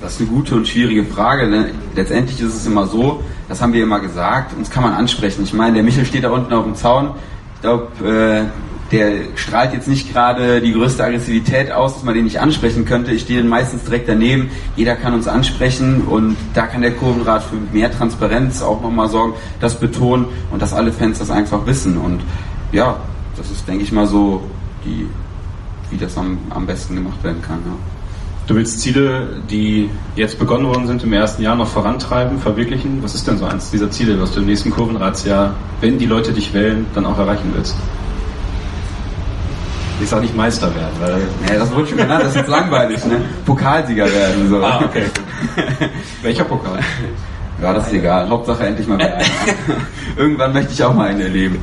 [0.00, 1.46] Das ist eine gute und schwierige Frage.
[1.46, 1.72] Ne?
[1.94, 5.42] Letztendlich ist es immer so, das haben wir immer gesagt, uns kann man ansprechen.
[5.44, 7.10] Ich meine, der Michel steht da unten auf dem Zaun,
[7.60, 12.24] ich glaube, äh, der strahlt jetzt nicht gerade die größte Aggressivität aus, dass man den
[12.24, 13.12] nicht ansprechen könnte.
[13.12, 14.50] Ich stehe meistens direkt daneben.
[14.76, 19.34] Jeder kann uns ansprechen und da kann der Kurvenrat für mehr Transparenz auch nochmal sorgen,
[19.60, 21.98] das betonen und dass alle Fans das einfach wissen.
[21.98, 22.22] Und
[22.72, 22.96] ja,
[23.36, 24.42] das ist, denke ich mal, so,
[24.86, 25.06] die,
[25.90, 27.58] wie das am, am besten gemacht werden kann.
[27.66, 27.99] Ja.
[28.50, 33.00] Du willst Ziele, die jetzt begonnen worden sind, im ersten Jahr noch vorantreiben, verwirklichen.
[33.00, 36.32] Was ist denn so eins dieser Ziele, was du im nächsten Kurvenratsjahr, wenn die Leute
[36.32, 37.76] dich wählen, dann auch erreichen willst?
[40.00, 41.20] Ich sag nicht Meister werden, weil.
[41.48, 43.20] Nee, das wurde schon genannt, das ist langweilig, ne?
[43.46, 44.64] Pokalsieger werden, so.
[44.64, 45.04] Ah, okay.
[46.22, 46.80] Welcher Pokal?
[47.62, 48.28] Ja, das ist egal.
[48.28, 49.18] Hauptsache endlich mal wieder
[50.16, 51.58] Irgendwann möchte ich auch mal einen erleben.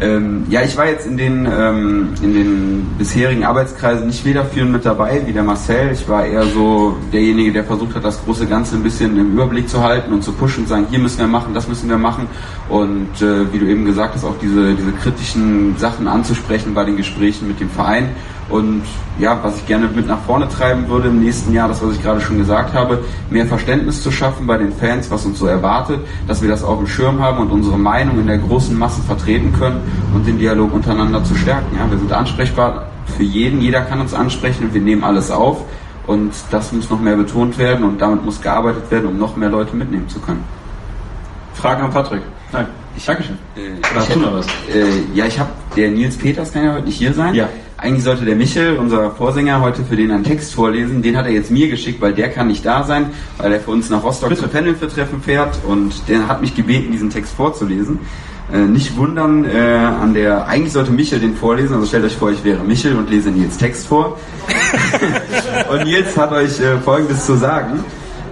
[0.00, 4.84] Ähm, ja, ich war jetzt in den, ähm, in den bisherigen Arbeitskreisen nicht federführend mit
[4.84, 5.92] dabei, wie der Marcel.
[5.92, 9.68] Ich war eher so derjenige, der versucht hat, das große Ganze ein bisschen im Überblick
[9.68, 12.26] zu halten und zu pushen und sagen, hier müssen wir machen, das müssen wir machen.
[12.68, 16.96] Und äh, wie du eben gesagt hast, auch diese, diese kritischen Sachen anzusprechen bei den
[16.96, 18.10] Gesprächen mit dem Verein.
[18.48, 18.82] Und
[19.18, 22.02] ja, was ich gerne mit nach vorne treiben würde im nächsten Jahr, das was ich
[22.02, 26.00] gerade schon gesagt habe, mehr Verständnis zu schaffen bei den Fans, was uns so erwartet,
[26.26, 29.52] dass wir das auf dem Schirm haben und unsere Meinung in der großen Masse vertreten
[29.58, 29.80] können
[30.14, 31.76] und den Dialog untereinander zu stärken.
[31.78, 35.64] Ja, wir sind ansprechbar für jeden, jeder kann uns ansprechen und wir nehmen alles auf
[36.06, 39.48] und das muss noch mehr betont werden und damit muss gearbeitet werden, um noch mehr
[39.48, 40.44] Leute mitnehmen zu können.
[41.54, 42.22] Fragen an Patrick?
[42.52, 42.66] Nein.
[42.96, 43.38] Ich, Dankeschön.
[43.56, 44.46] Äh, ich hätte, was?
[44.46, 47.34] Äh, ja, ich habe, der Nils Peters kann ja heute nicht hier sein.
[47.34, 47.48] Ja.
[47.82, 51.02] Eigentlich sollte der Michel, unser Vorsänger, heute für den einen Text vorlesen.
[51.02, 53.06] Den hat er jetzt mir geschickt, weil der kann nicht da sein,
[53.38, 54.42] weil er für uns nach Rostock Bitte.
[54.42, 57.98] zu Pendeln für Treffen fährt und der hat mich gebeten, diesen Text vorzulesen.
[58.52, 62.30] Äh, nicht wundern, äh, an der, eigentlich sollte Michel den vorlesen, also stellt euch vor,
[62.30, 64.16] ich wäre Michel und lese Nils Text vor.
[65.72, 67.82] und Nils hat euch äh, Folgendes zu sagen.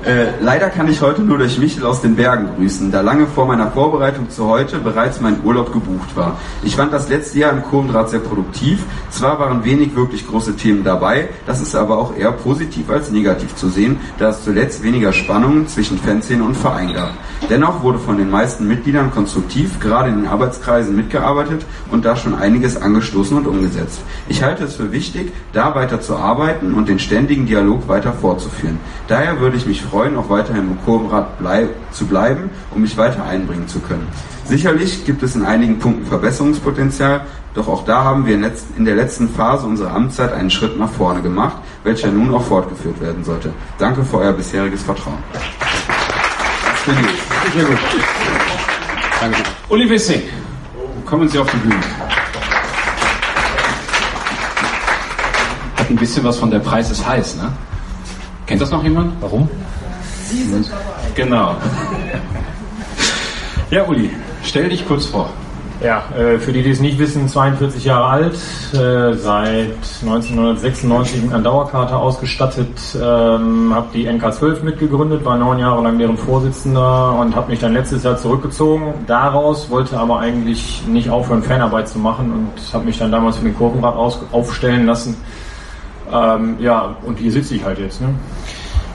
[0.03, 3.45] Äh, leider kann ich heute nur durch Michel aus den Bergen grüßen, da lange vor
[3.45, 6.39] meiner Vorbereitung zu heute bereits mein Urlaub gebucht war.
[6.63, 8.83] Ich fand das letzte Jahr im Kurvendraht sehr produktiv.
[9.11, 13.55] Zwar waren wenig wirklich große Themen dabei, das ist aber auch eher positiv als negativ
[13.57, 17.13] zu sehen, da es zuletzt weniger Spannungen zwischen Fanszene und Verein gab.
[17.51, 22.35] Dennoch wurde von den meisten Mitgliedern konstruktiv, gerade in den Arbeitskreisen, mitgearbeitet und da schon
[22.35, 24.01] einiges angestoßen und umgesetzt.
[24.29, 28.79] Ich halte es für wichtig, da weiter zu arbeiten und den ständigen Dialog weiter fortzuführen.
[29.09, 33.25] Daher würde ich mich freuen, auch weiterhin im Kurvenrad blei zu bleiben, um mich weiter
[33.25, 34.07] einbringen zu können.
[34.45, 37.23] Sicherlich gibt es in einigen Punkten Verbesserungspotenzial,
[37.55, 41.21] doch auch da haben wir in der letzten Phase unserer Amtszeit einen Schritt nach vorne
[41.21, 43.53] gemacht, welcher nun auch fortgeführt werden sollte.
[43.79, 45.19] Danke für euer bisheriges Vertrauen.
[47.55, 47.79] Sehr gut.
[49.21, 49.39] Danke.
[49.69, 50.23] Uli Wissing,
[51.05, 51.77] kommen Sie auf die Bühne.
[55.77, 57.53] Hat ein bisschen was von der Preis ist heiß, ne?
[58.47, 59.13] Kennt das noch jemand?
[59.21, 59.49] Warum?
[60.31, 61.11] Sie sind dabei.
[61.15, 61.57] Genau.
[63.71, 64.11] Ja, Uli,
[64.45, 65.31] stell dich kurz vor.
[65.83, 68.35] Ja, äh, für die, die es nicht wissen, 42 Jahre alt,
[68.75, 75.99] äh, seit 1996 an Dauerkarte ausgestattet, ähm, habe die NK12 mitgegründet, war neun Jahre lang
[75.99, 78.93] deren Vorsitzender und habe mich dann letztes Jahr zurückgezogen.
[79.07, 83.45] Daraus wollte aber eigentlich nicht aufhören, Fanarbeit zu machen und habe mich dann damals für
[83.45, 83.97] den Kurvenrat
[84.33, 85.17] aufstellen lassen.
[86.13, 88.03] Ähm, ja, und hier sitze ich halt jetzt.
[88.03, 88.09] Ne?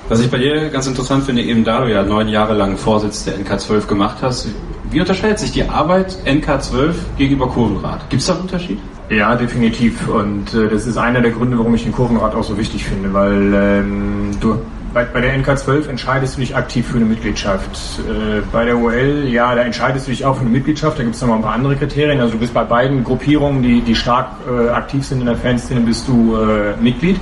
[0.08, 3.26] Was ich bei dir ganz interessant finde, eben da du ja neun Jahre lang Vorsitz
[3.26, 4.48] der NK12 gemacht hast,
[4.92, 8.08] wie unterscheidet sich die Arbeit NK12 gegenüber Kurvenrad?
[8.12, 8.80] Gibt es da einen Unterschied?
[9.10, 10.08] Ja, definitiv.
[10.08, 13.12] Und äh, das ist einer der Gründe, warum ich den Kurvenrad auch so wichtig finde,
[13.14, 14.60] weil ähm, du
[14.94, 18.00] bei, bei der NK12 entscheidest du dich aktiv für eine Mitgliedschaft.
[18.08, 21.00] Äh, bei der UL, ja, da entscheidest du dich auch für eine Mitgliedschaft.
[21.00, 22.22] Da gibt es noch mal ein paar andere Kriterien.
[22.22, 25.82] Also du bist bei beiden Gruppierungen, die, die stark äh, aktiv sind in der Fanszene,
[25.82, 27.20] bist du äh, Mitglied.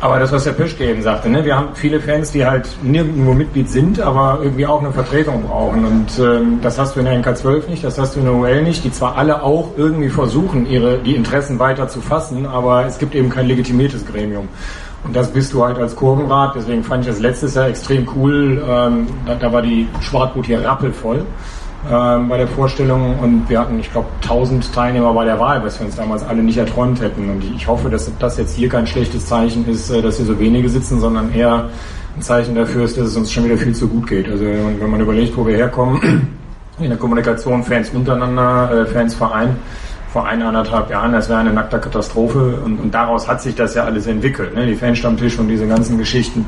[0.00, 1.44] Aber das, was Herr Pöschke eben sagte, ne?
[1.44, 5.84] wir haben viele Fans, die halt nirgendwo Mitglied sind, aber irgendwie auch eine Vertretung brauchen.
[5.84, 8.62] Und ähm, das hast du in der NK12 nicht, das hast du in der UL
[8.62, 12.98] nicht, die zwar alle auch irgendwie versuchen, ihre die Interessen weiter zu fassen, aber es
[12.98, 14.48] gibt eben kein legitimiertes Gremium.
[15.02, 18.62] Und das bist du halt als Kurvenrat, deswegen fand ich das letztes Jahr extrem cool.
[18.68, 21.24] Ähm, da, da war die Schwartboot hier rappelvoll
[21.84, 25.86] bei der Vorstellung und wir hatten, ich glaube, 1000 Teilnehmer bei der Wahl, was wir
[25.86, 27.30] uns damals alle nicht erträumt hätten.
[27.30, 30.38] Und ich hoffe, dass das jetzt hier kein schlechtes Zeichen ist, äh, dass hier so
[30.38, 31.68] wenige sitzen, sondern eher
[32.16, 34.28] ein Zeichen dafür ist, dass es uns schon wieder viel zu gut geht.
[34.28, 36.36] Also wenn man überlegt, wo wir herkommen,
[36.80, 39.56] in der Kommunikation, Fans untereinander, äh, Fans Verein,
[40.12, 43.84] vor eineinhalb Jahren, das wäre eine nackte Katastrophe und, und daraus hat sich das ja
[43.84, 44.54] alles entwickelt.
[44.54, 44.66] Ne?
[44.66, 46.46] Die Fanstammtisch und diese ganzen Geschichten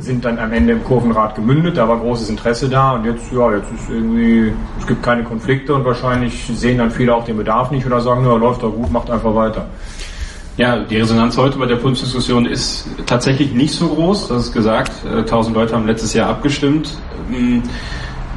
[0.00, 3.52] sind dann am Ende im Kurvenrad gemündet, da war großes Interesse da und jetzt, ja,
[3.54, 7.70] jetzt ist irgendwie, es gibt keine Konflikte und wahrscheinlich sehen dann viele auch den Bedarf
[7.70, 9.68] nicht oder sagen, ja, läuft doch gut, macht einfach weiter.
[10.58, 14.92] Ja, die Resonanz heute bei der Bundesdiskussion ist tatsächlich nicht so groß, das ist gesagt.
[15.06, 16.98] 1000 äh, Leute haben letztes Jahr abgestimmt.
[17.32, 17.62] Ähm,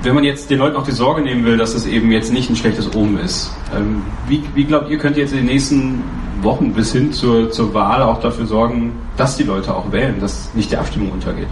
[0.01, 2.49] wenn man jetzt den Leuten auch die Sorge nehmen will, dass es eben jetzt nicht
[2.49, 6.03] ein schlechtes Omen ist, ähm, wie, wie glaubt ihr, könnt ihr jetzt in den nächsten
[6.45, 10.53] Wochen bis hin zur, zur Wahl auch dafür sorgen, dass die Leute auch wählen, dass
[10.53, 11.49] nicht die Abstimmung untergeht?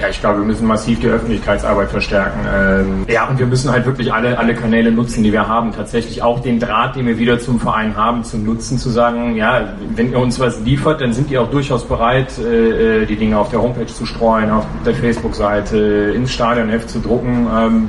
[0.00, 2.40] Ja, ich glaube, wir müssen massiv die Öffentlichkeitsarbeit verstärken.
[2.54, 5.72] Ähm, ja, und wir müssen halt wirklich alle, alle Kanäle nutzen, die wir haben.
[5.72, 9.72] Tatsächlich auch den Draht, den wir wieder zum Verein haben, zu nutzen, zu sagen, ja,
[9.94, 13.38] wenn ihr uns was liefert, dann sind ihr auch durchaus bereit, äh, äh die Dinge
[13.38, 17.46] auf der Homepage zu streuen, auf der Facebook-Seite, ins Stadionheft zu drucken.
[17.56, 17.88] Ähm,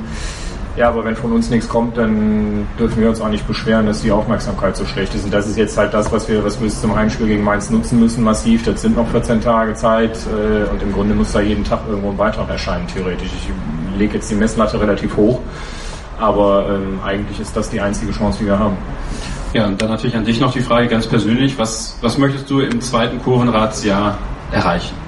[0.78, 4.02] ja, aber wenn von uns nichts kommt, dann dürfen wir uns auch nicht beschweren, dass
[4.02, 5.24] die Aufmerksamkeit so schlecht ist.
[5.24, 7.68] Und das ist jetzt halt das, was wir, was wir bis zum Heimspiel gegen Mainz
[7.68, 8.64] nutzen müssen, massiv.
[8.64, 12.10] Das sind noch 14 Tage Zeit äh, und im Grunde muss da jeden Tag irgendwo
[12.10, 13.26] ein Beitrag erscheinen, theoretisch.
[13.26, 15.40] Ich lege jetzt die Messlatte relativ hoch,
[16.20, 18.76] aber ähm, eigentlich ist das die einzige Chance, die wir haben.
[19.54, 21.58] Ja, und dann natürlich an dich noch die Frage ganz persönlich.
[21.58, 24.16] Was, was möchtest du im zweiten Kurvenratsjahr
[24.52, 25.07] erreichen?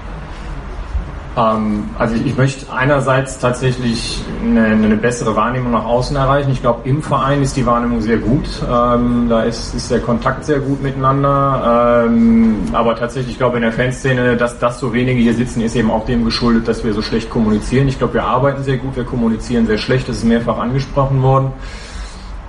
[1.36, 6.50] Ähm, also ich, möchte einerseits tatsächlich eine, eine, bessere Wahrnehmung nach außen erreichen.
[6.50, 8.48] Ich glaube, im Verein ist die Wahrnehmung sehr gut.
[8.68, 12.04] Ähm, da ist, ist, der Kontakt sehr gut miteinander.
[12.06, 15.76] Ähm, aber tatsächlich, ich glaube, in der Fanszene, dass, dass so wenige hier sitzen, ist
[15.76, 17.86] eben auch dem geschuldet, dass wir so schlecht kommunizieren.
[17.86, 20.08] Ich glaube, wir arbeiten sehr gut, wir kommunizieren sehr schlecht.
[20.08, 21.52] Das ist mehrfach angesprochen worden.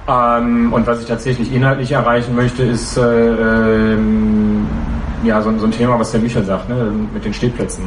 [0.07, 3.03] Ähm, und was ich tatsächlich inhaltlich erreichen möchte, ist äh,
[3.93, 4.65] ähm,
[5.23, 7.84] ja so, so, ein Thema, was der Michael sagt, ne, mit den Stehplätzen.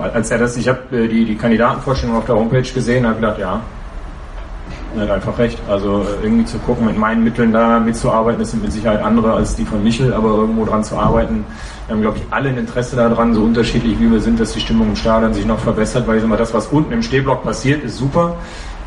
[0.00, 3.16] Ähm, als er das, ich habe äh, die, die Kandidatenvorstellung auf der Homepage gesehen, habe
[3.16, 3.60] gedacht, ja,
[4.96, 5.58] er hat einfach recht.
[5.68, 9.34] Also äh, irgendwie zu gucken, mit meinen Mitteln da mitzuarbeiten, das sind mit Sicherheit andere
[9.34, 11.44] als die von Michel, aber irgendwo dran zu arbeiten.
[11.86, 14.60] Wir haben, glaube ich, alle ein Interesse daran, so unterschiedlich wie wir sind, dass die
[14.60, 17.42] Stimmung im Stadion sich noch verbessert, weil ich sag mal, das, was unten im Stehblock
[17.42, 18.36] passiert, ist super.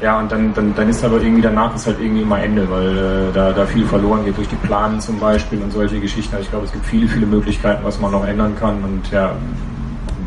[0.02, 2.98] Ja, und dann, dann, dann ist aber irgendwie danach ist halt irgendwie immer Ende, weil
[2.98, 6.36] äh, da, da viel verloren geht durch die Planen zum Beispiel und solche Geschichten.
[6.36, 8.84] Also ich glaube, es gibt viele, viele Möglichkeiten, was man noch ändern kann.
[8.84, 9.34] Und ja,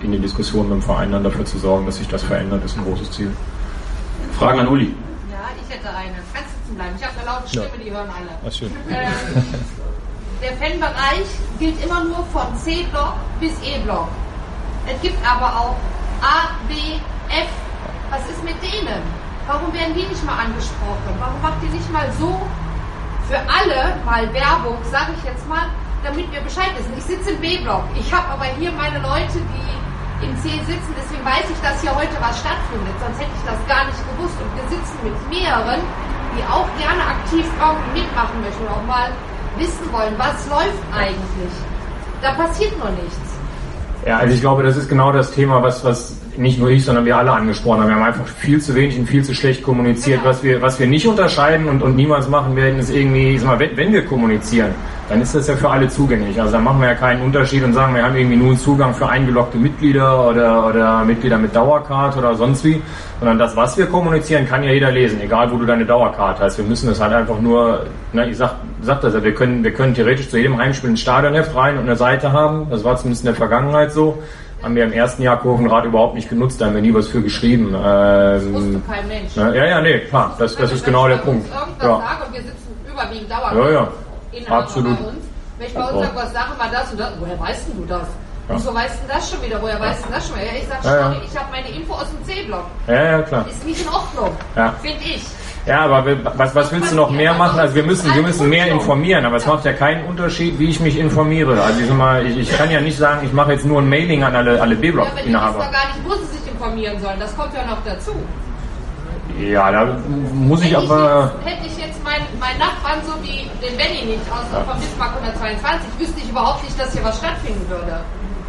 [0.06, 2.78] in den Diskussionen mit dem Verein dann dafür zu sorgen, dass sich das verändert, ist
[2.78, 3.30] ein großes Ziel.
[4.38, 4.94] Fragen an Uli.
[5.30, 6.16] Ja, ich hätte eine.
[6.32, 6.94] Kannst sitzen bleiben.
[6.98, 7.84] Ich habe eine laute Stimme, ja.
[7.84, 8.32] die hören alle.
[8.46, 8.70] Ach, schön.
[8.88, 9.44] Ähm,
[10.42, 11.28] der Fanbereich
[11.58, 14.08] gilt immer nur von C-Block bis E-Block.
[14.86, 15.76] Es gibt aber auch
[16.22, 16.74] A, B,
[17.28, 17.48] F.
[18.10, 19.02] Was ist mit denen?
[19.46, 21.14] Warum werden die nicht mal angesprochen?
[21.18, 22.40] Warum macht ihr nicht mal so
[23.28, 25.66] für alle mal Werbung, sage ich jetzt mal,
[26.04, 26.92] damit wir Bescheid wissen.
[26.96, 27.82] Ich sitze im B-Block.
[27.98, 29.85] Ich habe aber hier meine Leute, die
[30.22, 32.94] im C sitzen, deswegen weiß ich, dass hier heute was stattfindet.
[33.00, 34.36] Sonst hätte ich das gar nicht gewusst.
[34.40, 35.80] Und wir sitzen mit mehreren,
[36.36, 39.10] die auch gerne aktiv irgendwie mitmachen möchten und auch mal
[39.58, 41.54] wissen wollen, was läuft eigentlich.
[42.22, 43.36] Da passiert nur nichts.
[44.06, 47.04] Ja, also ich glaube, das ist genau das Thema, was, was nicht nur ich, sondern
[47.04, 47.88] wir alle angesprochen haben.
[47.88, 50.20] Wir haben einfach viel zu wenig und viel zu schlecht kommuniziert.
[50.24, 53.48] Was wir, was wir nicht unterscheiden und, und niemals machen werden, ist irgendwie, ich sag
[53.48, 54.70] mal, wenn, wenn wir kommunizieren,
[55.08, 56.40] dann ist das ja für alle zugänglich.
[56.40, 58.92] Also dann machen wir ja keinen Unterschied und sagen, wir haben irgendwie nur einen Zugang
[58.92, 62.82] für eingeloggte Mitglieder oder, oder Mitglieder mit Dauerkarte oder sonst wie,
[63.20, 66.58] sondern das, was wir kommunizieren, kann ja jeder lesen, egal wo du deine Dauerkarte hast.
[66.58, 69.72] Wir müssen es halt einfach nur, na, ich sag, sag das ja, wir können, wir
[69.72, 72.66] können theoretisch zu jedem Heimspiel ein Stadionheft rein und eine Seite haben.
[72.70, 74.18] Das war zumindest in der Vergangenheit so.
[74.66, 77.22] Haben wir im ersten Jahr Kurvenrad überhaupt nicht genutzt, da haben wir nie was für
[77.22, 77.66] geschrieben.
[77.66, 79.36] Ähm, das wusste kein Mensch.
[79.36, 81.48] Ja, ja, nee, klar, das, das ist genau der Punkt.
[81.80, 82.00] Ja.
[82.26, 83.58] und wir sitzen überwiegend Dauerkarte.
[83.60, 84.48] Ja, ja.
[84.48, 84.98] Absolut.
[85.58, 88.00] Wenn ich bei uns sage, was sagen wir das und das, woher weißt du das?
[88.48, 88.56] Ja.
[88.56, 89.62] Wieso weißt du das schon wieder?
[89.62, 90.46] Woher weißt du das schon wieder?
[90.46, 91.16] Ja, ich sag, ja, ja.
[91.24, 92.64] ich habe meine Info aus dem C-Block.
[92.88, 93.46] Ja, ja, klar.
[93.48, 94.36] Ist nicht in Ordnung,
[94.82, 95.22] finde ich.
[95.66, 96.06] Ja, aber
[96.38, 97.58] was, was willst du noch mehr machen?
[97.58, 100.78] Also wir müssen, wir müssen mehr informieren, aber es macht ja keinen Unterschied, wie ich
[100.78, 101.60] mich informiere.
[101.60, 104.22] Also ich, mal, ich, ich kann ja nicht sagen, ich mache jetzt nur ein Mailing
[104.22, 105.28] an alle, alle B-Block-Inhaber.
[105.28, 107.18] Ja, aber die wissen doch gar nicht, wo sie sich informieren sollen.
[107.18, 108.12] Das kommt ja noch dazu.
[109.40, 109.98] Ja, da
[110.32, 111.32] muss ich Hätte aber.
[111.44, 115.12] jetzt, hätte ich jetzt meinen mein Nachbarn so wie den Benny nicht aus von Bismarck
[115.20, 118.00] 122, wüsste ich überhaupt nicht, dass hier was stattfinden würde.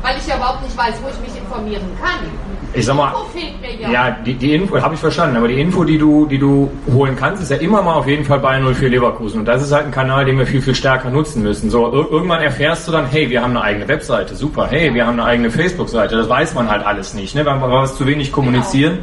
[0.04, 2.30] Weil ich ja überhaupt nicht weiß, wo ich mich informieren kann.
[2.74, 3.90] Ich sag mal, Info fehlt mir ja.
[3.90, 7.16] Ja, die, die Info habe ich verstanden, aber die Info, die du, die du holen
[7.16, 9.40] kannst, ist ja immer mal auf jeden Fall bei 04 Leverkusen.
[9.40, 11.70] Und das ist halt ein Kanal, den wir viel, viel stärker nutzen müssen.
[11.70, 15.06] So, ir irgendwann erfährst du dann, hey, wir haben eine eigene Webseite, super, hey, wir
[15.06, 16.18] haben eine eigene Facebook-Seite.
[16.18, 17.46] Das weiß man halt alles nicht, ne?
[17.46, 19.00] weil wir es zu wenig kommunizieren.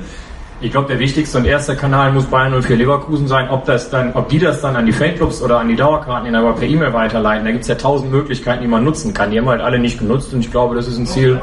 [0.60, 3.48] Ich glaube, der wichtigste und erste Kanal muss Bayern 04 Leverkusen sein.
[3.50, 6.54] Ob das dann, ob die das dann an die Fanclubs oder an die Dauerkarten aber
[6.54, 9.30] per E-Mail weiterleiten, da gibt's ja tausend Möglichkeiten, die man nutzen kann.
[9.30, 11.40] Die haben halt alle nicht genutzt und ich glaube, das ist ein Ziel.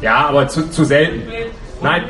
[0.00, 1.22] Ja, aber zu, zu selten.
[1.82, 2.04] Nein.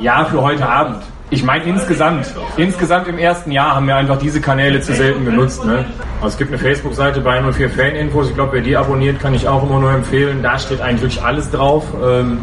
[0.00, 0.98] Ja, für heute Abend.
[1.30, 2.26] Ich meine insgesamt.
[2.56, 5.64] Insgesamt im ersten Jahr haben wir einfach diese Kanäle zu selten genutzt.
[5.64, 5.84] Ne?
[6.16, 8.28] Also es gibt eine Facebook-Seite bei 04 Fan-Infos.
[8.28, 10.42] Ich glaube, wer die abonniert, kann ich auch immer nur empfehlen.
[10.42, 11.84] Da steht eigentlich wirklich alles drauf.
[12.04, 12.38] Ähm,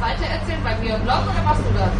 [0.00, 1.90] das jetzt weiter erzählen bei mir im Blog oder machst du das?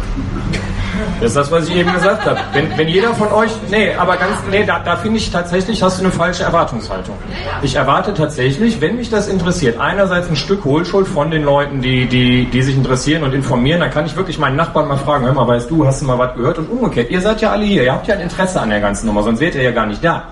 [1.19, 2.39] Das ist das, was ich eben gesagt habe.
[2.53, 5.99] Wenn, wenn jeder von euch, nee, aber ganz, nee, da, da finde ich tatsächlich, hast
[5.99, 7.15] du eine falsche Erwartungshaltung.
[7.61, 12.07] Ich erwarte tatsächlich, wenn mich das interessiert, einerseits ein Stück Hohlschuld von den Leuten, die,
[12.07, 15.33] die, die sich interessieren und informieren, dann kann ich wirklich meinen Nachbarn mal fragen, hör
[15.33, 16.57] mal, weißt du, hast du mal was gehört?
[16.57, 19.07] Und umgekehrt, ihr seid ja alle hier, ihr habt ja ein Interesse an der ganzen
[19.07, 20.25] Nummer, sonst wärt ihr ja gar nicht da.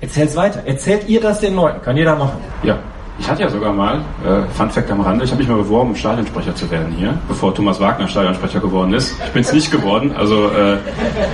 [0.00, 0.62] Erzählt's weiter.
[0.66, 1.80] Erzählt ihr das den Leuten?
[1.82, 2.38] Kann jeder machen.
[2.64, 2.78] Ja.
[3.22, 5.90] Ich hatte ja sogar mal, äh, Fun Fact am Rande, ich habe mich mal beworben,
[5.90, 9.14] um Stadionsprecher zu werden hier, bevor Thomas Wagner Stadionsprecher geworden ist.
[9.24, 10.72] Ich bin es nicht geworden, also äh,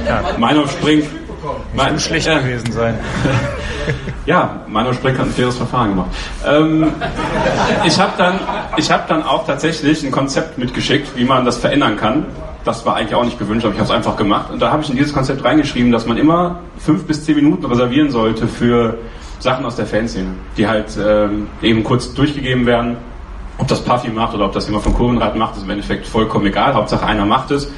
[0.07, 1.07] ja, Meinung springt.
[1.74, 2.99] Mein, schlecht gewesen sein.
[4.26, 6.11] ja, Meinung Sprink hat ein faires Verfahren gemacht.
[6.47, 6.93] Ähm,
[7.86, 8.39] ich habe dann,
[8.76, 12.26] ich hab dann auch tatsächlich ein Konzept mitgeschickt, wie man das verändern kann.
[12.64, 14.51] Das war eigentlich auch nicht gewünscht, aber ich habe es einfach gemacht.
[14.51, 17.64] Und da habe ich in dieses Konzept reingeschrieben, dass man immer fünf bis zehn Minuten
[17.64, 18.99] reservieren sollte für
[19.39, 22.97] Sachen aus der Fanszene, die halt ähm, eben kurz durchgegeben werden.
[23.59, 26.47] Ob das Puffy macht oder ob das jemand von Kurvenrad macht, ist im Endeffekt vollkommen
[26.47, 26.74] egal.
[26.74, 27.70] Hauptsache einer macht es.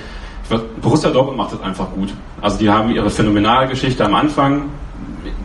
[0.80, 2.11] Borussia Dortmund macht es einfach gut.
[2.40, 4.64] Also die haben ihre phänomenale Geschichte am Anfang.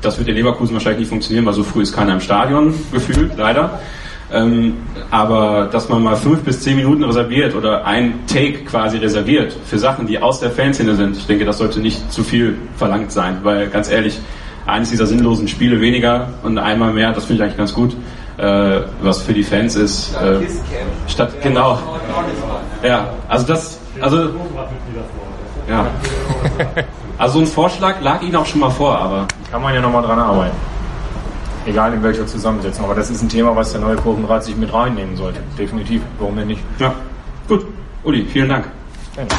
[0.01, 3.37] Das wird in Leverkusen wahrscheinlich nicht funktionieren, weil so früh ist keiner im Stadion gefühlt,
[3.37, 3.79] leider.
[4.33, 4.73] Ähm,
[5.11, 9.77] aber dass man mal fünf bis zehn Minuten reserviert oder ein Take quasi reserviert für
[9.77, 13.37] Sachen, die aus der Fanszene sind, ich denke, das sollte nicht zu viel verlangt sein,
[13.43, 14.19] weil ganz ehrlich,
[14.65, 17.95] eines dieser sinnlosen Spiele weniger und einmal mehr, das finde ich eigentlich ganz gut,
[18.37, 20.15] äh, was für die Fans ist.
[20.15, 20.39] Äh,
[21.07, 21.79] statt genau.
[22.83, 24.29] Ja, also das, also
[25.67, 25.87] ja.
[27.17, 30.19] Also ein Vorschlag lag Ihnen auch schon mal vor, aber kann man ja nochmal dran
[30.19, 30.55] arbeiten.
[31.65, 32.85] Egal in welcher Zusammensetzung.
[32.85, 35.39] Aber das ist ein Thema, was der neue Kurvenrat sich mit reinnehmen sollte.
[35.57, 36.01] Definitiv.
[36.19, 36.61] Warum denn nicht?
[36.77, 36.93] Ja.
[37.47, 37.65] Gut.
[38.03, 38.65] Uli, vielen Dank.
[39.15, 39.29] Gerne.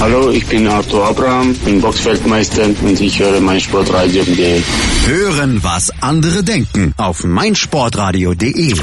[0.00, 4.62] Hallo, ich bin Arthur Abraham, bin Boxfeldmeister und ich höre meinsportradio.de.
[5.06, 8.74] Hören, was andere denken auf meinsportradio.de.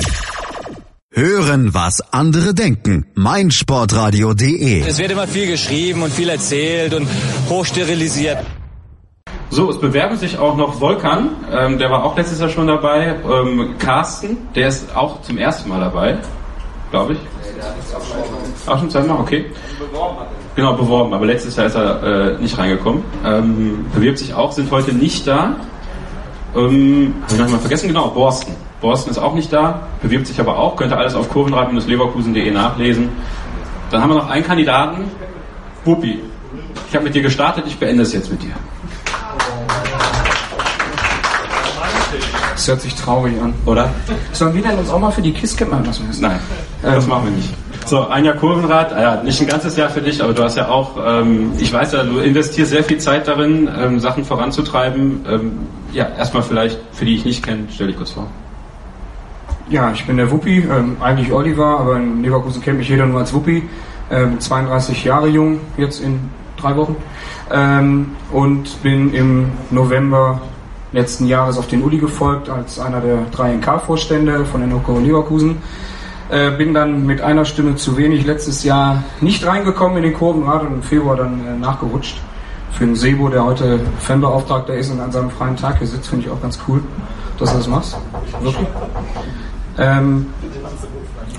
[1.11, 3.07] Hören, was andere denken.
[3.15, 4.81] meinsportradio.de.
[4.81, 7.07] Es wird immer viel geschrieben und viel erzählt und
[7.49, 8.37] hochsterilisiert.
[9.49, 13.15] So, es bewerben sich auch noch Volkan, ähm, der war auch letztes Jahr schon dabei.
[13.27, 16.19] Ähm, Carsten, der ist auch zum ersten Mal dabei,
[16.91, 17.19] glaube ich.
[18.67, 19.45] Auch schon zweimal, okay.
[20.57, 23.03] Genau, beworben, aber letztes Jahr ist er äh, nicht reingekommen.
[23.23, 25.55] Ähm, bewirbt sich auch, sind heute nicht da.
[26.55, 27.89] Ähm, Habe ich noch mal vergessen?
[27.89, 28.55] Genau, Borsten.
[28.81, 33.09] Borsten ist auch nicht da, bewirbt sich aber auch, könnt ihr alles auf kurvenrad-leverkusen.de nachlesen.
[33.91, 35.03] Dann haben wir noch einen Kandidaten,
[35.85, 36.21] Wuppi.
[36.89, 38.53] Ich habe mit dir gestartet, ich beende es jetzt mit dir.
[42.53, 43.53] Das hört sich traurig an.
[43.67, 43.91] Oder?
[44.31, 46.09] Sollen wir denn uns auch mal für die Kisscamp machen lassen?
[46.19, 46.39] Nein,
[46.81, 47.53] das machen wir nicht.
[47.87, 50.67] So, ein Jahr Kurvenrad, ja, nicht ein ganzes Jahr für dich, aber du hast ja
[50.67, 55.25] auch, ähm, ich weiß ja, du investierst sehr viel Zeit darin, ähm, Sachen voranzutreiben.
[55.25, 55.51] Ähm,
[55.93, 58.27] ja, erstmal vielleicht, für die ich nicht kenne, stell dich kurz vor.
[59.69, 63.21] Ja, ich bin der Wuppi, ähm, eigentlich Oliver, aber in Leverkusen kennt mich jeder nur
[63.21, 63.63] als Wuppi.
[64.11, 66.97] Ähm, 32 Jahre jung, jetzt in drei Wochen.
[67.49, 70.41] Ähm, und bin im November
[70.91, 75.55] letzten Jahres auf den Uli gefolgt als einer der drei NK-Vorstände von den Oko Leverkusen.
[76.29, 80.63] Äh, bin dann mit einer Stimme zu wenig letztes Jahr nicht reingekommen in den Kurvenrat
[80.63, 82.19] und im Februar dann äh, nachgerutscht.
[82.73, 86.25] Für den Sebo, der heute Fanbeauftragter ist und an seinem freien Tag hier sitzt, finde
[86.25, 86.83] ich auch ganz cool,
[87.39, 87.97] dass du das machst.
[88.41, 88.67] Wirklich.
[89.77, 90.27] Ähm,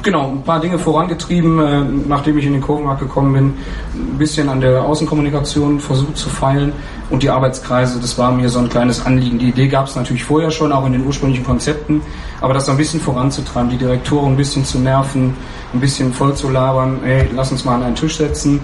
[0.09, 3.55] genau, ein paar Dinge vorangetrieben, äh, nachdem ich in den Kurvenmarkt gekommen bin.
[3.95, 6.73] Ein bisschen an der Außenkommunikation versucht zu feilen
[7.11, 9.39] und die Arbeitskreise, das war mir so ein kleines Anliegen.
[9.39, 12.01] Die Idee gab es natürlich vorher schon, auch in den ursprünglichen Konzepten,
[12.41, 15.35] aber das so ein bisschen voranzutreiben, die Direktoren ein bisschen zu nerven,
[15.75, 18.61] ein bisschen voll zu labern, hey, lass uns mal an einen Tisch setzen.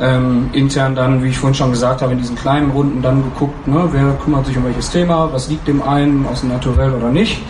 [0.00, 3.66] Ähm, intern dann, wie ich vorhin schon gesagt habe, in diesen kleinen Runden dann geguckt,
[3.66, 7.10] ne, wer kümmert sich um welches Thema, was liegt dem einen aus dem Naturell oder
[7.10, 7.42] nicht.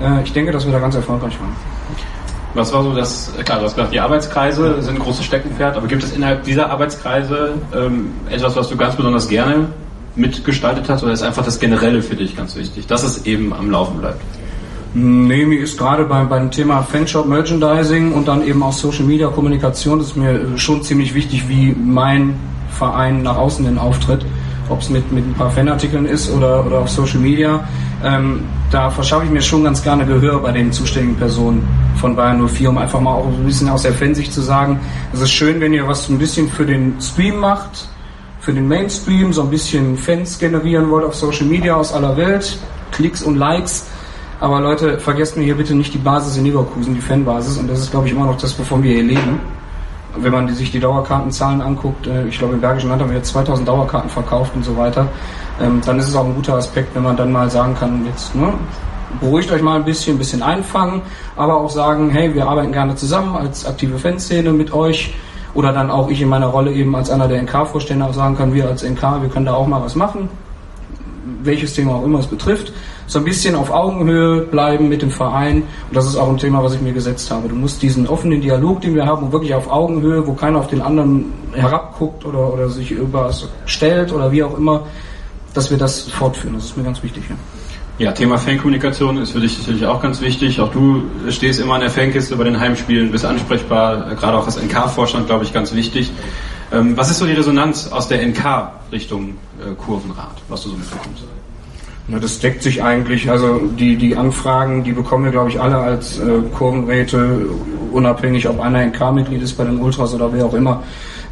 [0.00, 1.56] Äh, ich denke, dass wir da ganz erfolgreich waren.
[2.56, 5.86] Was war so das, klar, du hast gesagt, die Arbeitskreise sind ein großes Steckenpferd, aber
[5.86, 9.68] gibt es innerhalb dieser Arbeitskreise ähm, etwas, was du ganz besonders gerne
[10.14, 13.70] mitgestaltet hast oder ist einfach das Generelle für dich ganz wichtig, dass es eben am
[13.70, 14.22] Laufen bleibt?
[14.94, 19.28] Nee, mir ist gerade beim, beim Thema Fanshop Merchandising und dann eben auch Social Media
[19.28, 22.38] Kommunikation, ist mir schon ziemlich wichtig, wie mein
[22.70, 24.24] Verein nach außen hin auftritt.
[24.70, 27.68] Ob es mit, mit ein paar Fanartikeln ist oder, oder auf Social Media.
[28.04, 31.66] Ähm, da verschaffe ich mir schon ganz gerne Gehör bei den zuständigen Personen
[31.96, 34.80] von Bayern 04, um einfach mal auch ein bisschen aus der Fansicht zu sagen,
[35.12, 37.88] es ist schön, wenn ihr was ein bisschen für den Stream macht,
[38.40, 42.58] für den Mainstream, so ein bisschen Fans generieren wollt auf Social Media aus aller Welt,
[42.92, 43.86] Klicks und Likes
[44.38, 47.56] aber Leute, vergesst mir hier bitte nicht die Basis in Leverkusen, die Fanbasis.
[47.56, 49.40] Und das ist, glaube ich, immer noch das, wovon wir hier leben.
[50.18, 53.30] Wenn man sich die Dauerkartenzahlen anguckt, äh, ich glaube, im Bergischen Land haben wir jetzt
[53.30, 55.06] 2000 Dauerkarten verkauft und so weiter,
[55.60, 58.34] ähm, dann ist es auch ein guter Aspekt, wenn man dann mal sagen kann, jetzt,
[58.34, 58.52] ne,
[59.20, 61.02] beruhigt euch mal ein bisschen, ein bisschen einfangen,
[61.36, 65.14] aber auch sagen, hey, wir arbeiten gerne zusammen als aktive Fanszene mit euch.
[65.54, 68.52] Oder dann auch ich in meiner Rolle eben als einer der NK-Vorstände auch sagen kann,
[68.52, 70.28] wir als NK, wir können da auch mal was machen,
[71.42, 72.74] welches Thema auch immer es betrifft
[73.06, 75.62] so ein bisschen auf Augenhöhe bleiben mit dem Verein.
[75.88, 77.48] Und das ist auch ein Thema, was ich mir gesetzt habe.
[77.48, 80.82] Du musst diesen offenen Dialog, den wir haben, wirklich auf Augenhöhe, wo keiner auf den
[80.82, 84.86] anderen herabguckt oder, oder sich überstellt oder wie auch immer,
[85.54, 86.54] dass wir das fortführen.
[86.54, 87.24] Das ist mir ganz wichtig.
[87.28, 87.36] Ja.
[87.98, 90.60] Ja, Thema Fankommunikation ist für dich natürlich auch ganz wichtig.
[90.60, 94.62] Auch du stehst immer an der Fankiste bei den Heimspielen, bist ansprechbar, gerade auch als
[94.62, 96.10] NK-Vorstand, glaube ich, ganz wichtig.
[96.72, 100.76] Ähm, was ist so die Resonanz aus der NK Richtung äh, Kurvenrad, was du so
[100.76, 101.24] mitbekommst?
[102.08, 103.28] Na, das deckt sich eigentlich.
[103.30, 107.46] Also die, die Anfragen, die bekommen wir, glaube ich, alle als äh, Kurvenräte,
[107.90, 110.84] unabhängig, ob einer NK-Mitglied ist bei den Ultras oder wer auch immer.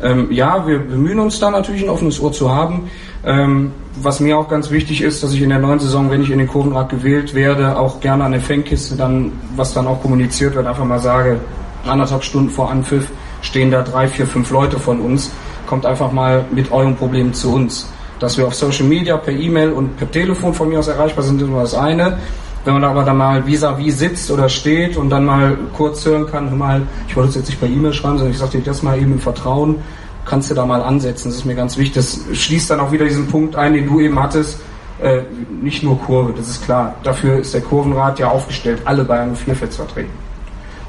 [0.02, 2.90] Ähm, ja, wir bemühen uns da natürlich ein offenes Ohr zu haben.
[3.24, 3.72] Ähm,
[4.02, 6.38] was mir auch ganz wichtig ist, dass ich in der neuen Saison, wenn ich in
[6.38, 10.66] den Kurvenrat gewählt werde, auch gerne an der Fangkiste dann, was dann auch kommuniziert wird,
[10.66, 11.38] einfach mal sage,
[11.86, 13.10] anderthalb Stunden vor Anpfiff
[13.42, 15.30] stehen da drei, vier, fünf Leute von uns.
[15.66, 17.88] Kommt einfach mal mit euren Problemen zu uns.
[18.20, 21.40] Dass wir auf Social Media, per E-Mail und per Telefon von mir aus erreichbar sind,
[21.40, 22.18] ist nur das eine.
[22.64, 26.26] Wenn man aber dann mal vis-à-vis -vis sitzt oder steht und dann mal kurz hören
[26.26, 28.82] kann, mal, ich wollte es jetzt nicht per E-Mail schreiben, sondern ich sage dir das
[28.82, 29.76] mal eben im Vertrauen,
[30.24, 31.28] kannst du da mal ansetzen.
[31.28, 31.94] Das ist mir ganz wichtig.
[31.94, 34.58] Das schließt dann auch wieder diesen Punkt ein, den du eben hattest.
[35.02, 35.22] Äh,
[35.60, 36.94] nicht nur Kurve, das ist klar.
[37.02, 40.10] Dafür ist der Kurvenrat ja aufgestellt, alle Bayern 4 Fets vertreten.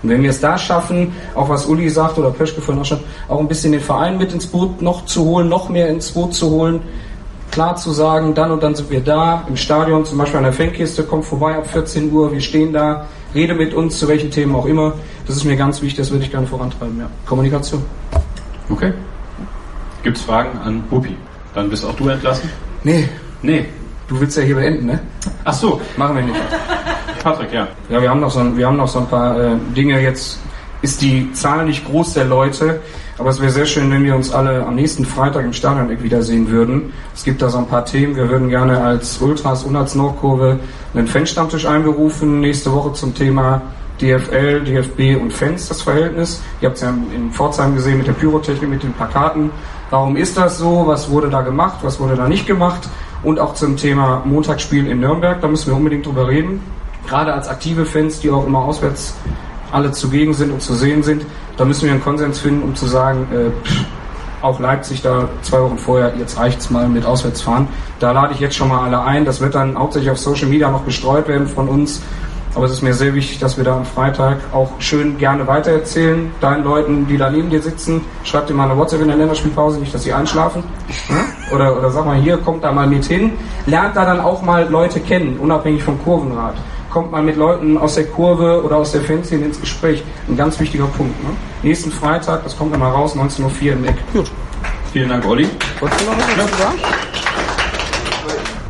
[0.03, 2.99] Und wenn wir es da schaffen, auch was Uli sagt oder Pöschke vorhin auch schon,
[3.27, 6.35] auch ein bisschen den Verein mit ins Boot noch zu holen, noch mehr ins Boot
[6.35, 6.81] zu holen,
[7.55, 10.51] klar zu sagen, dann und dann sind wir da im Stadion, zum Beispiel an der
[10.51, 14.53] Fankiste, kommt vorbei ab 14 Uhr, wir stehen da, rede mit uns zu welchen Themen
[14.53, 14.91] auch immer.
[15.25, 16.99] Das ist mir ganz wichtig, das würde ich gerne vorantreiben.
[16.99, 17.09] Ja.
[17.25, 17.81] Kommunikation.
[18.69, 18.91] Okay.
[20.03, 21.15] Gibt es Fragen an Bupi?
[21.53, 22.49] Dann bist auch du entlassen?
[22.83, 23.07] Nee.
[23.41, 23.65] Nee.
[24.09, 24.99] Du willst ja hier beenden, ne?
[25.45, 25.79] Ach so.
[25.95, 26.35] Machen wir nicht.
[27.23, 27.69] Patrick, ja.
[27.87, 30.39] Ja, wir haben noch so ein, wir haben noch so ein paar äh, Dinge jetzt.
[30.85, 32.79] Ist die Zahl nicht groß der Leute?
[33.17, 36.47] Aber es wäre sehr schön, wenn wir uns alle am nächsten Freitag im Stadion wiedersehen
[36.51, 36.93] würden.
[37.15, 38.15] Es gibt da so ein paar Themen.
[38.15, 40.59] Wir würden gerne als Ultras und als Nordkurve
[40.93, 43.63] einen Fanstammtisch einberufen nächste Woche zum Thema
[43.99, 46.43] DFL, DFB und Fans, das Verhältnis.
[46.61, 49.49] Ihr habt es ja in Pforzheim gesehen mit der Pyrotechnik, mit den Plakaten.
[49.89, 50.83] Warum ist das so?
[50.85, 51.79] Was wurde da gemacht?
[51.81, 52.87] Was wurde da nicht gemacht?
[53.23, 56.61] Und auch zum Thema Montagsspiel in Nürnberg, da müssen wir unbedingt drüber reden.
[57.07, 59.15] Gerade als aktive Fans, die auch immer auswärts
[59.75, 61.25] alle zugegen sind und zu sehen sind,
[61.57, 63.85] da müssen wir einen Konsens finden, um zu sagen, äh, pff,
[64.41, 67.67] auch Leipzig da zwei Wochen vorher, jetzt reicht's mal mit Auswärtsfahren.
[67.99, 69.25] Da lade ich jetzt schon mal alle ein.
[69.25, 72.01] Das wird dann hauptsächlich auf Social Media noch bestreut werden von uns.
[72.53, 76.31] Aber es ist mir sehr wichtig, dass wir da am Freitag auch schön gerne weitererzählen.
[76.39, 79.79] Deinen Leuten, die da neben dir sitzen, schreibt dir mal eine WhatsApp in der Länderspielpause,
[79.79, 80.63] nicht, dass sie einschlafen.
[81.53, 83.33] Oder, oder sag mal hier, kommt da mal mit hin.
[83.65, 86.55] Lernt da dann auch mal Leute kennen, unabhängig vom Kurvenrad
[86.95, 90.01] kommt man mit Leuten aus der Kurve oder aus der Fanszene ins Gespräch.
[90.29, 91.21] Ein ganz wichtiger Punkt.
[91.25, 91.31] Ne?
[91.61, 93.97] Nächsten Freitag, das kommt dann mal raus, 19.04 Uhr im Eck.
[94.13, 94.31] Gut.
[94.93, 95.45] Vielen Dank, Olli.
[95.81, 96.94] Wolltest du noch was sagen?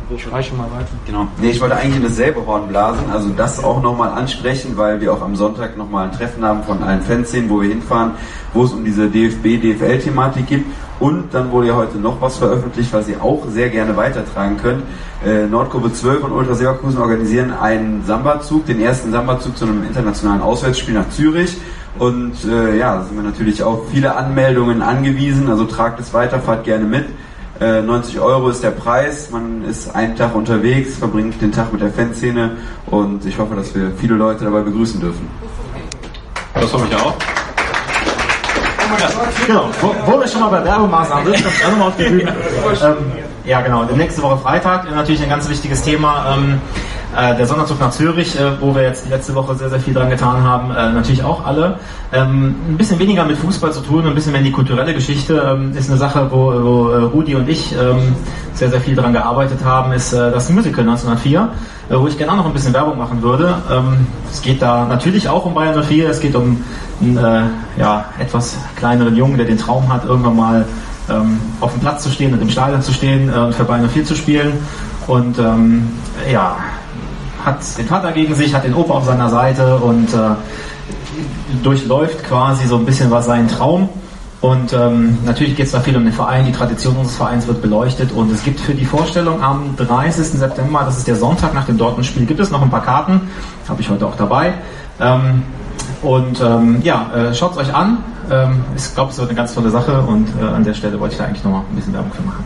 [0.08, 0.92] Ich reiche mal weiter.
[1.04, 1.26] Genau.
[1.40, 5.12] Nee, ich wollte eigentlich in dasselbe Horn blasen, also das auch nochmal ansprechen, weil wir
[5.12, 8.12] auch am Sonntag nochmal ein Treffen haben von allen Fanszenen, wo wir hinfahren,
[8.52, 10.66] wo es um diese DFB-DFL-Thematik gibt.
[11.00, 14.84] Und dann wurde ja heute noch was veröffentlicht, was ihr auch sehr gerne weitertragen könnt.
[15.24, 20.40] Äh, Nordkurve 12 und Ultra Leverkusen organisieren einen Samba-Zug, den ersten Samba-Zug zu einem internationalen
[20.40, 21.56] Auswärtsspiel nach Zürich.
[21.98, 26.38] Und äh, ja, da sind wir natürlich auf viele Anmeldungen angewiesen, also tragt es weiter,
[26.38, 27.06] fahrt gerne mit.
[27.60, 31.80] Äh, 90 Euro ist der Preis, man ist einen Tag unterwegs, verbringt den Tag mit
[31.80, 35.28] der Fanszene und ich hoffe, dass wir viele Leute dabei begrüßen dürfen.
[36.54, 37.14] Das hoffe ich auch.
[39.46, 42.36] Genau, wo, wo wir schon mal bei Werbemaßnahmen sind, kommt auch nochmal auf die Bühne.
[42.82, 42.96] Ähm,
[43.44, 46.36] ja, genau, nächste Woche Freitag, natürlich ein ganz wichtiges Thema.
[46.36, 46.60] Ähm,
[47.16, 50.10] Äh, der Sonderzug nach Zürich, äh, wo wir jetzt letzte Woche sehr, sehr viel dran
[50.10, 51.78] getan haben, äh, natürlich auch alle.
[52.12, 55.74] Ähm, ein bisschen weniger mit Fußball zu tun, ein bisschen mehr die kulturelle Geschichte ähm,
[55.74, 58.14] ist eine Sache, wo, wo äh, Rudi und ich ähm,
[58.52, 61.48] sehr, sehr viel dran gearbeitet haben, ist äh, das Musical 1904,
[61.88, 63.54] äh, wo ich gerne auch noch ein bisschen Werbung machen würde.
[63.70, 66.62] Ähm, es geht da natürlich auch um Bayern 04, es geht um
[67.00, 70.68] einen ja, etwas kleineren Jungen, der den Traum hat, irgendwann mal
[71.08, 74.04] ähm, auf dem Platz zu stehen und im Stadion zu stehen und für Bayern 04
[74.04, 74.52] zu spielen.
[75.06, 75.88] Und ähm,
[76.30, 76.56] ja,
[77.46, 82.66] hat den Vater gegen sich, hat den Opa auf seiner Seite und äh, durchläuft quasi
[82.66, 83.88] so ein bisschen was seinen Traum.
[84.40, 87.62] Und ähm, natürlich geht es da viel um den Verein, die Tradition unseres Vereins wird
[87.62, 90.26] beleuchtet und es gibt für die Vorstellung am 30.
[90.26, 93.22] September, das ist der Sonntag nach dem Dortmund-Spiel, gibt es noch ein paar Karten,
[93.66, 94.52] habe ich heute auch dabei.
[95.00, 95.42] Ähm,
[96.02, 97.98] und ähm, ja, äh, schaut es euch an.
[98.30, 101.14] Ähm, ich glaube, es wird eine ganz tolle Sache und äh, an der Stelle wollte
[101.14, 102.44] ich da eigentlich nochmal ein bisschen Werbung für machen.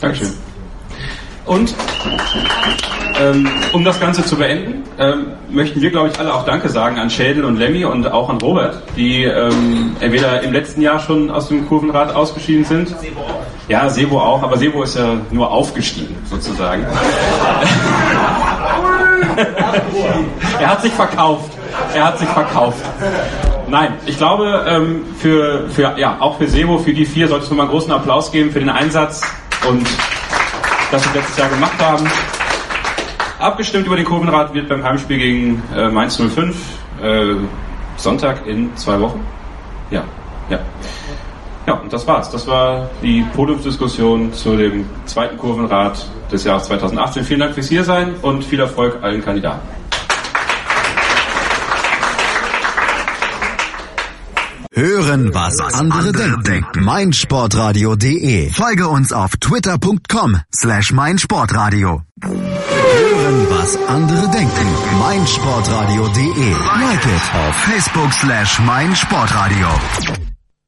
[0.00, 0.45] Dankeschön.
[1.46, 1.74] Und
[3.20, 6.98] ähm, um das Ganze zu beenden, ähm, möchten wir, glaube ich, alle auch Danke sagen
[6.98, 11.30] an Schädel und Lemmy und auch an Robert, die ähm, entweder im letzten Jahr schon
[11.30, 12.94] aus dem Kurvenrad ausgeschieden sind.
[13.68, 16.84] Ja, Sebo auch, aber Sebo ist ja nur aufgestiegen, sozusagen.
[20.60, 21.52] er hat sich verkauft.
[21.94, 22.84] Er hat sich verkauft.
[23.68, 27.50] Nein, ich glaube, ähm, für, für, ja, auch für Sebo, für die vier sollte es
[27.50, 29.22] nochmal einen großen Applaus geben für den Einsatz
[29.68, 29.86] und
[30.90, 32.06] das wir letztes Jahr gemacht haben.
[33.38, 36.56] Abgestimmt über den Kurvenrat wird beim Heimspiel gegen äh, Mainz 05
[37.02, 37.34] äh,
[37.96, 39.24] Sonntag in zwei Wochen.
[39.90, 40.04] Ja,
[40.48, 40.58] ja.
[41.66, 42.30] Ja, und das war's.
[42.30, 47.24] Das war die Podiumsdiskussion zu dem zweiten Kurvenrat des Jahres 2018.
[47.24, 49.66] Vielen Dank fürs Hiersein und viel Erfolg allen Kandidaten.
[54.78, 56.84] Hören, was andere denken.
[56.84, 58.50] meinsportradio.de.
[58.50, 62.02] Folge uns auf twitter.com slash meinsportradio.
[62.22, 64.66] Hören, was andere denken.
[64.98, 66.50] meinsportradio.de.
[66.78, 69.66] Like it auf Facebook slash meinsportradio.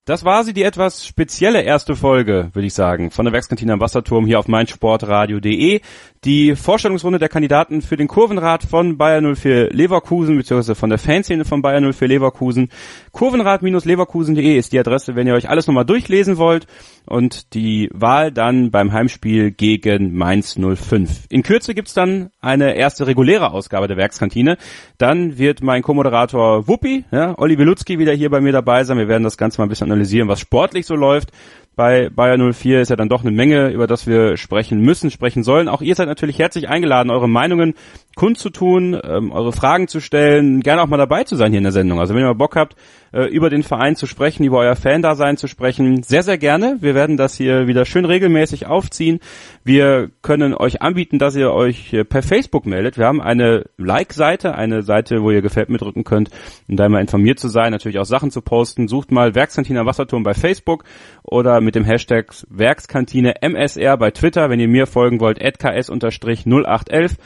[0.06, 3.80] Das war sie, die etwas spezielle erste Folge, würde ich sagen, von der Werkskantine am
[3.80, 5.82] Wasserturm hier auf meinsportradio.de.
[6.24, 11.44] Die Vorstellungsrunde der Kandidaten für den Kurvenrat von Bayer 04 Leverkusen, beziehungsweise von der Fanszene
[11.44, 12.70] von Bayer 04 Leverkusen.
[13.12, 16.66] Kurvenrat-leverkusen.de ist die Adresse, wenn ihr euch alles nochmal durchlesen wollt.
[17.06, 21.26] Und die Wahl dann beim Heimspiel gegen Mainz 05.
[21.28, 24.58] In Kürze gibt's dann eine erste reguläre Ausgabe der Werkskantine.
[24.98, 28.98] Dann wird mein Co-Moderator Wuppi, ja, Olli Belutski, wieder hier bei mir dabei sein.
[28.98, 31.30] Wir werden das Ganze mal ein bisschen analysieren, was sportlich so läuft
[31.78, 35.44] bei Bayer 04 ist ja dann doch eine Menge, über das wir sprechen müssen, sprechen
[35.44, 35.68] sollen.
[35.68, 37.74] Auch ihr seid natürlich herzlich eingeladen, eure Meinungen
[38.16, 41.72] kundzutun, ähm, eure Fragen zu stellen, gerne auch mal dabei zu sein hier in der
[41.72, 42.00] Sendung.
[42.00, 42.74] Also wenn ihr mal Bock habt,
[43.12, 46.78] äh, über den Verein zu sprechen, über euer Fan-Dasein zu sprechen, sehr, sehr gerne.
[46.80, 49.20] Wir werden das hier wieder schön regelmäßig aufziehen.
[49.64, 52.98] Wir können euch anbieten, dass ihr euch per Facebook meldet.
[52.98, 56.30] Wir haben eine Like-Seite, eine Seite, wo ihr gefällt mitdrücken könnt,
[56.68, 58.88] um da immer informiert zu sein, natürlich auch Sachen zu posten.
[58.88, 60.84] Sucht mal Werkskantine Wasserturm bei Facebook
[61.22, 67.16] oder mit dem Hashtag Werkskantine MSR bei Twitter, wenn ihr mir folgen wollt, ks-0811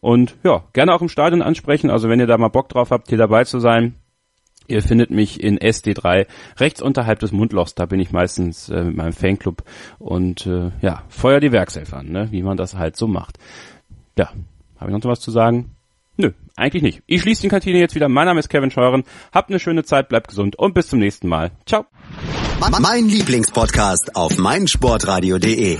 [0.00, 1.90] und ja, gerne auch im Stadion ansprechen.
[1.90, 3.94] Also wenn ihr da mal Bock drauf habt, hier dabei zu sein,
[4.66, 6.26] Ihr findet mich in SD3
[6.58, 7.74] rechts unterhalb des Mundlochs.
[7.74, 9.64] Da bin ich meistens äh, mit meinem Fanclub
[9.98, 12.28] und äh, ja, feuer die Werkself an, ne?
[12.30, 13.38] wie man das halt so macht.
[14.16, 14.30] Ja,
[14.78, 15.72] habe ich noch was zu sagen?
[16.16, 17.02] Nö, eigentlich nicht.
[17.06, 18.08] Ich schließe die Kantine jetzt wieder.
[18.08, 19.04] Mein Name ist Kevin Scheuren.
[19.32, 21.50] Habt eine schöne Zeit, bleibt gesund und bis zum nächsten Mal.
[21.66, 21.86] Ciao.
[22.80, 25.78] Mein Lieblingspodcast auf meinsportradio.de.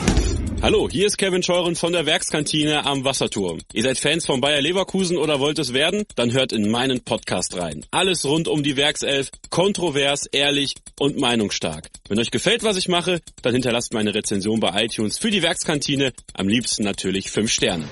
[0.63, 3.61] Hallo, hier ist Kevin Scheuren von der Werkskantine am Wasserturm.
[3.73, 6.05] Ihr seid Fans von Bayer Leverkusen oder wollt es werden?
[6.17, 7.87] Dann hört in meinen Podcast rein.
[7.91, 11.89] Alles rund um die Werkself, kontrovers, ehrlich und meinungsstark.
[12.11, 16.13] Wenn euch gefällt, was ich mache, dann hinterlasst meine Rezension bei iTunes für die Werkskantine.
[16.35, 17.89] Am liebsten natürlich 5 Sterne.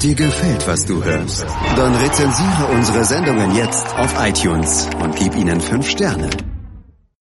[0.00, 1.46] Dir gefällt, was du hörst?
[1.74, 6.30] Dann rezensiere unsere Sendungen jetzt auf iTunes und gib ihnen 5 Sterne.